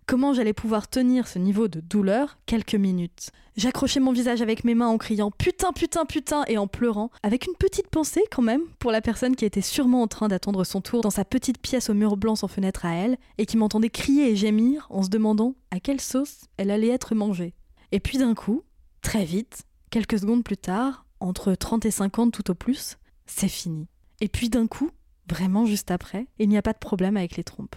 Comment 0.08 0.32
j'allais 0.32 0.54
pouvoir 0.54 0.88
tenir 0.88 1.28
ce 1.28 1.38
niveau 1.38 1.68
de 1.68 1.80
douleur 1.80 2.38
quelques 2.46 2.74
minutes 2.74 3.30
J'accrochais 3.58 4.00
mon 4.00 4.12
visage 4.12 4.40
avec 4.40 4.64
mes 4.64 4.74
mains 4.74 4.88
en 4.88 4.96
criant 4.96 5.30
putain, 5.30 5.70
putain, 5.72 6.06
putain 6.06 6.44
et 6.48 6.56
en 6.56 6.66
pleurant, 6.66 7.10
avec 7.22 7.46
une 7.46 7.52
petite 7.52 7.88
pensée 7.88 8.24
quand 8.32 8.40
même 8.40 8.62
pour 8.78 8.90
la 8.90 9.02
personne 9.02 9.36
qui 9.36 9.44
était 9.44 9.60
sûrement 9.60 10.00
en 10.00 10.06
train 10.06 10.28
d'attendre 10.28 10.64
son 10.64 10.80
tour 10.80 11.02
dans 11.02 11.10
sa 11.10 11.26
petite 11.26 11.60
pièce 11.60 11.90
au 11.90 11.94
mur 11.94 12.16
blanc 12.16 12.36
sans 12.36 12.48
fenêtre 12.48 12.86
à 12.86 12.94
elle 12.94 13.18
et 13.36 13.44
qui 13.44 13.58
m'entendait 13.58 13.90
crier 13.90 14.30
et 14.30 14.36
gémir 14.36 14.86
en 14.88 15.02
se 15.02 15.10
demandant 15.10 15.56
à 15.70 15.78
quelle 15.78 16.00
sauce 16.00 16.46
elle 16.56 16.70
allait 16.70 16.88
être 16.88 17.14
mangée. 17.14 17.52
Et 17.92 18.00
puis 18.00 18.16
d'un 18.16 18.32
coup, 18.32 18.62
très 19.02 19.26
vite, 19.26 19.64
quelques 19.90 20.20
secondes 20.20 20.42
plus 20.42 20.56
tard, 20.56 21.04
entre 21.20 21.52
30 21.52 21.84
et 21.84 21.90
50 21.90 22.32
tout 22.32 22.50
au 22.50 22.54
plus, 22.54 22.96
c'est 23.26 23.46
fini. 23.46 23.88
Et 24.22 24.28
puis 24.28 24.48
d'un 24.48 24.68
coup, 24.68 24.90
vraiment 25.28 25.66
juste 25.66 25.90
après, 25.90 26.28
il 26.38 26.48
n'y 26.48 26.56
a 26.56 26.62
pas 26.62 26.72
de 26.72 26.78
problème 26.78 27.18
avec 27.18 27.36
les 27.36 27.44
trompes. 27.44 27.76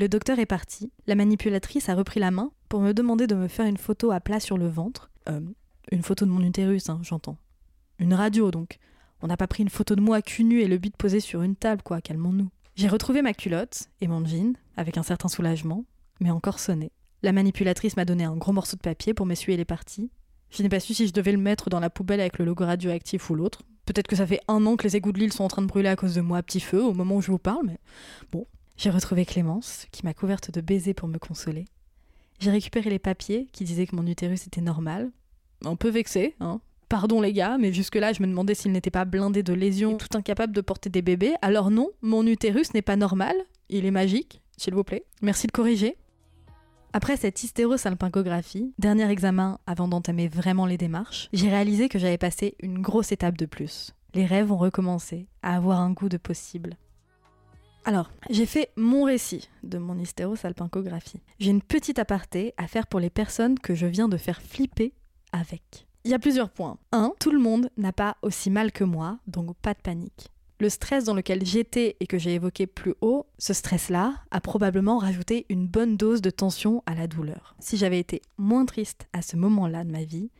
Le 0.00 0.08
docteur 0.08 0.38
est 0.38 0.46
parti, 0.46 0.90
la 1.06 1.14
manipulatrice 1.14 1.90
a 1.90 1.94
repris 1.94 2.20
la 2.20 2.30
main 2.30 2.52
pour 2.70 2.80
me 2.80 2.94
demander 2.94 3.26
de 3.26 3.34
me 3.34 3.48
faire 3.48 3.66
une 3.66 3.76
photo 3.76 4.12
à 4.12 4.20
plat 4.20 4.40
sur 4.40 4.56
le 4.56 4.66
ventre. 4.66 5.10
Euh, 5.28 5.42
une 5.92 6.02
photo 6.02 6.24
de 6.24 6.30
mon 6.30 6.40
utérus, 6.40 6.88
hein, 6.88 7.00
j'entends. 7.02 7.36
Une 7.98 8.14
radio 8.14 8.50
donc. 8.50 8.78
On 9.20 9.26
n'a 9.26 9.36
pas 9.36 9.46
pris 9.46 9.62
une 9.62 9.68
photo 9.68 9.94
de 9.94 10.00
moi 10.00 10.22
cul 10.22 10.44
nu 10.44 10.62
et 10.62 10.68
le 10.68 10.78
but 10.78 10.96
posé 10.96 11.20
sur 11.20 11.42
une 11.42 11.54
table, 11.54 11.82
quoi, 11.82 12.00
calmons-nous. 12.00 12.48
J'ai 12.76 12.88
retrouvé 12.88 13.20
ma 13.20 13.34
culotte 13.34 13.90
et 14.00 14.08
mon 14.08 14.24
jean, 14.24 14.54
avec 14.78 14.96
un 14.96 15.02
certain 15.02 15.28
soulagement, 15.28 15.84
mais 16.18 16.30
encore 16.30 16.60
sonné. 16.60 16.92
La 17.22 17.32
manipulatrice 17.32 17.98
m'a 17.98 18.06
donné 18.06 18.24
un 18.24 18.38
gros 18.38 18.52
morceau 18.52 18.76
de 18.76 18.80
papier 18.80 19.12
pour 19.12 19.26
m'essuyer 19.26 19.58
les 19.58 19.66
parties. 19.66 20.10
Je 20.48 20.62
n'ai 20.62 20.70
pas 20.70 20.80
su 20.80 20.94
si 20.94 21.08
je 21.08 21.12
devais 21.12 21.32
le 21.32 21.36
mettre 21.36 21.68
dans 21.68 21.78
la 21.78 21.90
poubelle 21.90 22.20
avec 22.20 22.38
le 22.38 22.46
logo 22.46 22.64
radioactif 22.64 23.28
ou 23.28 23.34
l'autre. 23.34 23.64
Peut-être 23.84 24.08
que 24.08 24.16
ça 24.16 24.26
fait 24.26 24.40
un 24.48 24.64
an 24.64 24.76
que 24.76 24.84
les 24.84 24.96
égouts 24.96 25.12
de 25.12 25.18
l'île 25.18 25.34
sont 25.34 25.44
en 25.44 25.48
train 25.48 25.60
de 25.60 25.66
brûler 25.66 25.90
à 25.90 25.96
cause 25.96 26.14
de 26.14 26.22
moi 26.22 26.38
à 26.38 26.42
petit 26.42 26.60
feu 26.60 26.82
au 26.82 26.94
moment 26.94 27.16
où 27.16 27.20
je 27.20 27.30
vous 27.30 27.38
parle, 27.38 27.66
mais 27.66 27.78
bon, 28.32 28.46
j'ai 28.80 28.88
retrouvé 28.88 29.26
Clémence, 29.26 29.86
qui 29.92 30.06
m'a 30.06 30.14
couverte 30.14 30.50
de 30.50 30.62
baisers 30.62 30.94
pour 30.94 31.06
me 31.06 31.18
consoler. 31.18 31.66
J'ai 32.38 32.50
récupéré 32.50 32.88
les 32.88 32.98
papiers 32.98 33.46
qui 33.52 33.64
disaient 33.64 33.86
que 33.86 33.94
mon 33.94 34.06
utérus 34.06 34.46
était 34.46 34.62
normal. 34.62 35.10
Un 35.66 35.76
peu 35.76 35.90
vexé, 35.90 36.34
hein. 36.40 36.62
Pardon 36.88 37.20
les 37.20 37.34
gars, 37.34 37.58
mais 37.58 37.74
jusque-là 37.74 38.14
je 38.14 38.22
me 38.22 38.26
demandais 38.26 38.54
s'il 38.54 38.72
n'était 38.72 38.90
pas 38.90 39.04
blindé 39.04 39.42
de 39.42 39.52
lésions, 39.52 39.98
tout 39.98 40.16
incapable 40.16 40.54
de 40.54 40.62
porter 40.62 40.88
des 40.88 41.02
bébés. 41.02 41.34
Alors 41.42 41.70
non, 41.70 41.90
mon 42.00 42.26
utérus 42.26 42.72
n'est 42.72 42.80
pas 42.80 42.96
normal, 42.96 43.36
il 43.68 43.84
est 43.84 43.90
magique, 43.90 44.40
s'il 44.56 44.72
vous 44.72 44.82
plaît. 44.82 45.04
Merci 45.20 45.46
de 45.46 45.52
corriger. 45.52 45.98
Après 46.94 47.18
cette 47.18 47.44
hystérosalpingographie, 47.44 48.72
dernier 48.78 49.10
examen 49.10 49.58
avant 49.66 49.88
d'entamer 49.88 50.26
vraiment 50.26 50.64
les 50.64 50.78
démarches, 50.78 51.28
j'ai 51.34 51.50
réalisé 51.50 51.90
que 51.90 51.98
j'avais 51.98 52.18
passé 52.18 52.56
une 52.60 52.80
grosse 52.80 53.12
étape 53.12 53.36
de 53.36 53.44
plus. 53.44 53.92
Les 54.14 54.24
rêves 54.24 54.50
ont 54.50 54.56
recommencé 54.56 55.26
à 55.42 55.54
avoir 55.54 55.80
un 55.80 55.92
goût 55.92 56.08
de 56.08 56.16
possible. 56.16 56.78
Alors, 57.84 58.10
j'ai 58.28 58.46
fait 58.46 58.70
mon 58.76 59.04
récit 59.04 59.48
de 59.62 59.78
mon 59.78 59.98
hystérosalpingographie. 59.98 61.20
J'ai 61.38 61.50
une 61.50 61.62
petite 61.62 61.98
aparté 61.98 62.52
à 62.56 62.66
faire 62.66 62.86
pour 62.86 63.00
les 63.00 63.10
personnes 63.10 63.58
que 63.58 63.74
je 63.74 63.86
viens 63.86 64.08
de 64.08 64.16
faire 64.16 64.42
flipper 64.42 64.92
avec. 65.32 65.86
Il 66.04 66.10
y 66.10 66.14
a 66.14 66.18
plusieurs 66.18 66.50
points. 66.50 66.78
1. 66.92 67.12
Tout 67.18 67.30
le 67.30 67.38
monde 67.38 67.70
n'a 67.76 67.92
pas 67.92 68.16
aussi 68.22 68.50
mal 68.50 68.72
que 68.72 68.84
moi, 68.84 69.18
donc 69.26 69.56
pas 69.56 69.74
de 69.74 69.80
panique. 69.80 70.30
Le 70.58 70.68
stress 70.68 71.04
dans 71.04 71.14
lequel 71.14 71.44
j'étais 71.46 71.96
et 72.00 72.06
que 72.06 72.18
j'ai 72.18 72.34
évoqué 72.34 72.66
plus 72.66 72.94
haut, 73.00 73.26
ce 73.38 73.54
stress-là 73.54 74.16
a 74.30 74.40
probablement 74.42 74.98
rajouté 74.98 75.46
une 75.48 75.66
bonne 75.66 75.96
dose 75.96 76.20
de 76.20 76.28
tension 76.28 76.82
à 76.84 76.94
la 76.94 77.06
douleur. 77.06 77.54
Si 77.60 77.78
j'avais 77.78 77.98
été 77.98 78.20
moins 78.36 78.66
triste 78.66 79.08
à 79.14 79.22
ce 79.22 79.36
moment-là 79.36 79.84
de 79.84 79.90
ma 79.90 80.04
vie, 80.04 80.30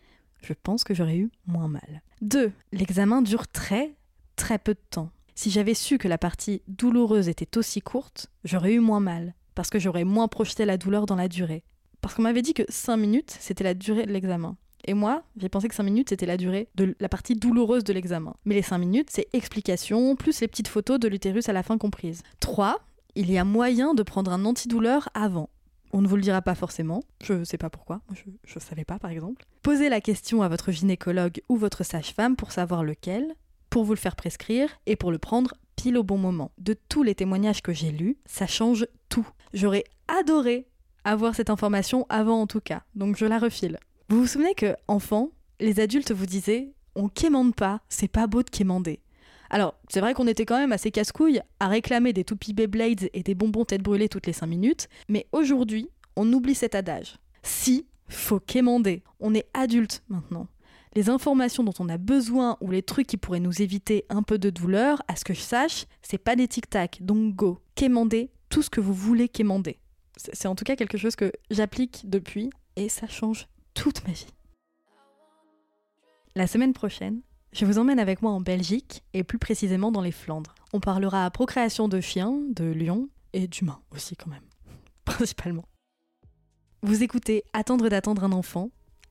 je 0.42 0.53
pense 0.53 0.85
que 0.85 0.92
j'aurais 0.92 1.16
eu 1.16 1.31
moins 1.46 1.68
mal. 1.68 2.03
2. 2.20 2.53
L'examen 2.72 3.22
dure 3.22 3.48
très, 3.48 3.94
très 4.37 4.59
peu 4.59 4.74
de 4.74 4.81
temps. 4.90 5.11
Si 5.40 5.50
j'avais 5.50 5.72
su 5.72 5.96
que 5.96 6.07
la 6.07 6.18
partie 6.18 6.61
douloureuse 6.68 7.31
était 7.31 7.57
aussi 7.57 7.81
courte, 7.81 8.26
j'aurais 8.44 8.74
eu 8.74 8.79
moins 8.79 9.00
mal, 9.00 9.35
parce 9.55 9.70
que 9.70 9.79
j'aurais 9.79 10.05
moins 10.05 10.29
projeté 10.29 10.66
la 10.66 10.76
douleur 10.76 11.07
dans 11.07 11.16
la 11.16 11.29
durée. 11.29 11.64
Parce 12.03 12.14
qu'on 12.14 12.20
m'avait 12.20 12.42
dit 12.42 12.53
que 12.53 12.64
5 12.68 12.98
minutes, 12.98 13.38
c'était 13.40 13.64
la 13.64 13.72
durée 13.72 14.05
de 14.05 14.12
l'examen. 14.12 14.59
Et 14.85 14.92
moi, 14.92 15.22
j'ai 15.38 15.48
pensé 15.48 15.68
que 15.68 15.74
5 15.74 15.83
minutes, 15.83 16.11
c'était 16.11 16.26
la 16.26 16.37
durée 16.37 16.68
de 16.74 16.94
la 17.00 17.09
partie 17.09 17.37
douloureuse 17.37 17.85
de 17.85 17.94
l'examen. 17.94 18.35
Mais 18.44 18.55
les 18.55 18.61
5 18.61 18.76
minutes, 18.76 19.09
c'est 19.11 19.29
explication, 19.33 20.14
plus 20.14 20.42
les 20.42 20.46
petites 20.46 20.68
photos 20.68 21.00
de 21.00 21.09
l'utérus 21.09 21.48
à 21.48 21.55
la 21.55 21.62
fin 21.62 21.79
comprises. 21.79 22.22
3. 22.40 22.79
Il 23.14 23.31
y 23.31 23.38
a 23.38 23.44
moyen 23.44 23.94
de 23.94 24.03
prendre 24.03 24.33
un 24.33 24.44
antidouleur 24.44 25.09
avant. 25.14 25.48
On 25.94 26.03
ne 26.03 26.07
vous 26.07 26.16
le 26.16 26.22
dira 26.22 26.42
pas 26.42 26.55
forcément, 26.55 27.03
je 27.24 27.33
ne 27.33 27.44
sais 27.44 27.57
pas 27.57 27.70
pourquoi, 27.70 28.03
je 28.14 28.55
ne 28.55 28.61
savais 28.61 28.85
pas 28.85 28.98
par 28.98 29.11
exemple. 29.11 29.46
Posez 29.62 29.88
la 29.88 30.03
question 30.03 30.42
à 30.42 30.48
votre 30.48 30.70
gynécologue 30.70 31.40
ou 31.48 31.57
votre 31.57 31.83
sage-femme 31.83 32.37
pour 32.37 32.53
savoir 32.53 32.85
lequel, 32.85 33.35
pour 33.70 33.85
vous 33.85 33.94
le 33.94 33.98
faire 33.98 34.16
prescrire 34.16 34.68
et 34.87 34.96
pour 34.96 35.12
le 35.12 35.18
prendre 35.18 35.54
pile 35.76 35.96
au 35.96 36.02
bon 36.02 36.18
moment. 36.18 36.50
De 36.59 36.74
tous 36.88 37.02
les 37.02 37.14
témoignages 37.14 37.62
que 37.62 37.72
j'ai 37.72 37.90
lus, 37.90 38.18
ça 38.26 38.46
change 38.46 38.87
tout. 39.09 39.26
J'aurais 39.54 39.85
adoré 40.09 40.66
avoir 41.04 41.35
cette 41.35 41.48
information 41.50 42.04
avant 42.09 42.42
en 42.42 42.46
tout 42.46 42.61
cas, 42.61 42.83
donc 42.94 43.16
je 43.16 43.24
la 43.24 43.38
refile. 43.38 43.78
Vous 44.09 44.20
vous 44.20 44.26
souvenez 44.26 44.54
que, 44.54 44.74
enfant, 44.88 45.30
les 45.61 45.80
adultes 45.80 46.12
vous 46.12 46.26
disaient 46.26 46.72
on 46.96 47.09
quémande 47.09 47.54
pas, 47.54 47.80
c'est 47.88 48.09
pas 48.09 48.26
beau 48.26 48.42
de 48.42 48.50
quémander. 48.50 49.00
Alors, 49.48 49.74
c'est 49.88 50.00
vrai 50.00 50.14
qu'on 50.14 50.26
était 50.26 50.44
quand 50.44 50.59
même 50.59 50.72
assez 50.72 50.90
casse-couilles 50.90 51.40
à 51.61 51.68
réclamer 51.68 52.12
des 52.12 52.24
toupies 52.24 52.52
Beyblades 52.52 53.09
et 53.12 53.22
des 53.22 53.35
bonbons 53.35 53.64
tête 53.64 53.83
brûlée 53.83 54.09
toutes 54.09 54.26
les 54.26 54.33
5 54.33 54.46
minutes, 54.46 54.88
mais 55.09 55.26
aujourd'hui, 55.33 55.88
on 56.16 56.33
oublie 56.33 56.54
cet 56.54 56.74
adage. 56.74 57.16
Si, 57.42 57.87
faut 58.09 58.40
quémander. 58.40 59.02
On 59.18 59.35
est 59.35 59.46
adulte 59.54 60.02
maintenant 60.09 60.46
les 60.94 61.09
informations 61.09 61.62
dont 61.62 61.74
on 61.79 61.88
a 61.88 61.98
besoin 61.98 62.57
ou 62.61 62.70
les 62.70 62.83
trucs 62.83 63.07
qui 63.07 63.16
pourraient 63.16 63.40
nous 63.40 63.62
éviter 63.62 64.05
un 64.09 64.22
peu 64.22 64.38
de 64.38 64.50
douleur, 64.50 65.03
à 65.09 65.16
ce 65.16 65.24
que 65.24 65.35
je 65.35 65.40
sache, 65.40 65.87
c'est 66.03 66.18
pas 66.18 66.37
des 66.37 66.48
tic-tac. 66.48 66.98
Donc 67.00 67.35
go, 67.35 67.61
quémandez 67.74 68.31
tout 68.48 68.62
ce 68.62 68.70
que 68.70 68.81
vous 68.81 68.94
voulez 68.94 69.29
quémander. 69.29 69.79
C'est 70.16 70.48
en 70.48 70.55
tout 70.55 70.64
cas 70.64 70.76
quelque 70.76 70.98
chose 70.98 71.16
que 71.16 71.33
j'applique 71.50 72.03
depuis 72.05 72.50
et 72.76 72.88
ça 72.88 73.07
change 73.07 73.46
toute 73.74 74.07
ma 74.07 74.12
vie. 74.12 74.26
La 76.35 76.46
semaine 76.46 76.72
prochaine, 76.72 77.22
je 77.53 77.64
vous 77.64 77.79
emmène 77.79 77.98
avec 77.98 78.22
moi 78.22 78.33
en 78.33 78.40
Belgique 78.40 79.03
et 79.14 79.24
plus 79.24 79.38
précisément 79.38 79.90
dans 79.90 80.03
les 80.03 80.12
Flandres. 80.12 80.55
On 80.72 80.81
parlera 80.81 81.31
procréation 81.31 81.88
de 81.88 82.00
chiens, 82.00 82.38
de 82.50 82.64
lions 82.64 83.09
et 83.33 83.48
d'humains 83.48 83.81
aussi 83.92 84.16
quand 84.16 84.31
même, 84.31 84.44
principalement. 85.05 85.64
Vous 86.83 87.03
écoutez 87.03 87.44
Attendre 87.53 87.88
d'attendre 87.88 88.24
un 88.24 88.33
enfant, 88.33 88.70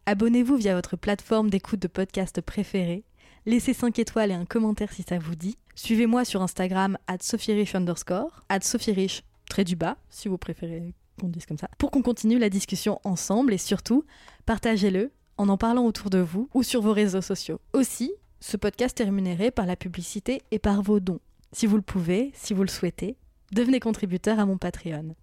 Abonnez-vous 0.10 0.56
via 0.56 0.74
votre 0.74 0.98
plateforme 0.98 1.52
d'écoute 1.52 1.80
de 1.80 1.88
podcast 1.88 2.42
préférée. 2.42 3.04
Laissez 3.46 3.76
5 3.76 4.00
étoiles 4.00 4.32
et 4.32 4.34
un 4.34 4.46
commentaire 4.46 4.92
si 4.92 5.04
ça 5.04 5.20
vous 5.20 5.36
dit. 5.36 5.60
Suivez-moi 5.76 6.26
sur 6.26 6.42
Instagram 6.42 6.98
at 7.06 7.20
sophierish 7.22 7.76
underscore, 7.76 8.42
at 8.50 8.62
sophierish 8.62 9.22
très 9.52 9.64
du 9.64 9.76
bas, 9.76 9.98
si 10.10 10.28
vous 10.28 10.40
préférez 10.40 10.96
qu'on 11.22 11.28
dise 11.28 11.46
comme 11.46 11.60
ça, 11.60 11.70
pour 11.78 11.92
qu'on 11.92 12.02
continue 12.02 12.40
la 12.40 12.50
discussion 12.50 13.00
ensemble 13.04 13.54
et 13.54 13.60
surtout, 13.60 14.04
partagez-le 14.48 15.12
en 15.38 15.48
en 15.48 15.58
parlant 15.58 15.86
autour 15.86 16.10
de 16.10 16.18
vous 16.18 16.50
ou 16.56 16.64
sur 16.64 16.82
vos 16.82 16.94
réseaux 16.94 17.22
sociaux. 17.22 17.62
Aussi, 17.74 18.12
ce 18.40 18.58
podcast 18.58 19.00
est 19.00 19.04
rémunéré 19.04 19.52
par 19.52 19.68
la 19.68 19.76
publicité 19.76 20.42
et 20.50 20.58
par 20.58 20.82
vos 20.82 21.00
dons. 21.00 21.20
Si 21.52 21.68
vous 21.68 21.76
le 21.76 21.84
pouvez, 21.84 22.32
si 22.34 22.56
vous 22.56 22.64
le 22.64 22.70
souhaitez, 22.70 23.16
devenez 23.52 23.80
contributeur 23.80 24.40
à 24.40 24.48
mon 24.48 24.58
Patreon. 24.58 25.16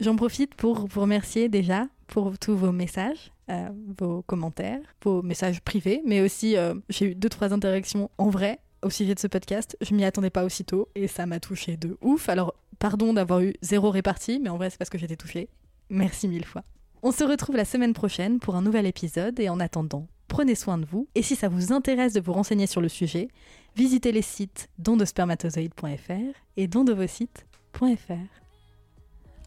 J'en 0.00 0.16
profite 0.16 0.54
pour 0.54 0.86
vous 0.86 1.00
remercier 1.00 1.48
déjà 1.48 1.86
pour 2.14 2.38
tous 2.38 2.54
vos 2.54 2.70
messages, 2.70 3.32
euh, 3.50 3.70
vos 3.98 4.22
commentaires, 4.22 4.78
vos 5.02 5.20
messages 5.20 5.60
privés, 5.60 6.00
mais 6.06 6.20
aussi 6.20 6.56
euh, 6.56 6.76
j'ai 6.88 7.06
eu 7.06 7.14
deux 7.16 7.28
trois 7.28 7.52
interactions 7.52 8.08
en 8.18 8.30
vrai 8.30 8.60
au 8.84 8.90
sujet 8.90 9.16
de 9.16 9.18
ce 9.18 9.26
podcast. 9.26 9.76
Je 9.80 9.96
m'y 9.96 10.04
attendais 10.04 10.30
pas 10.30 10.44
aussitôt 10.44 10.88
et 10.94 11.08
ça 11.08 11.26
m'a 11.26 11.40
touché 11.40 11.76
de 11.76 11.98
ouf. 12.02 12.28
Alors 12.28 12.54
pardon 12.78 13.14
d'avoir 13.14 13.40
eu 13.40 13.54
zéro 13.62 13.90
répartie, 13.90 14.38
mais 14.38 14.48
en 14.48 14.58
vrai 14.58 14.70
c'est 14.70 14.78
parce 14.78 14.90
que 14.90 14.96
j'étais 14.96 15.16
touchée. 15.16 15.48
Merci 15.90 16.28
mille 16.28 16.44
fois. 16.44 16.62
On 17.02 17.10
se 17.10 17.24
retrouve 17.24 17.56
la 17.56 17.64
semaine 17.64 17.94
prochaine 17.94 18.38
pour 18.38 18.54
un 18.54 18.62
nouvel 18.62 18.86
épisode 18.86 19.40
et 19.40 19.48
en 19.48 19.58
attendant, 19.58 20.06
prenez 20.28 20.54
soin 20.54 20.78
de 20.78 20.86
vous. 20.86 21.08
Et 21.16 21.22
si 21.22 21.34
ça 21.34 21.48
vous 21.48 21.72
intéresse 21.72 22.12
de 22.12 22.20
vous 22.20 22.32
renseigner 22.32 22.68
sur 22.68 22.80
le 22.80 22.88
sujet, 22.88 23.26
visitez 23.74 24.12
les 24.12 24.22
sites 24.22 24.70
dondespermatozoïdes.fr 24.78 26.38
et 26.58 26.68
dondevosites.fr. 26.68 28.12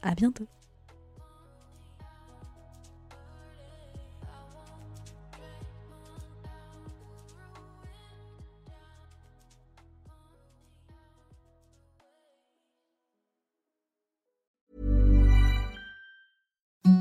À 0.01 0.15
bientôt. 0.15 0.47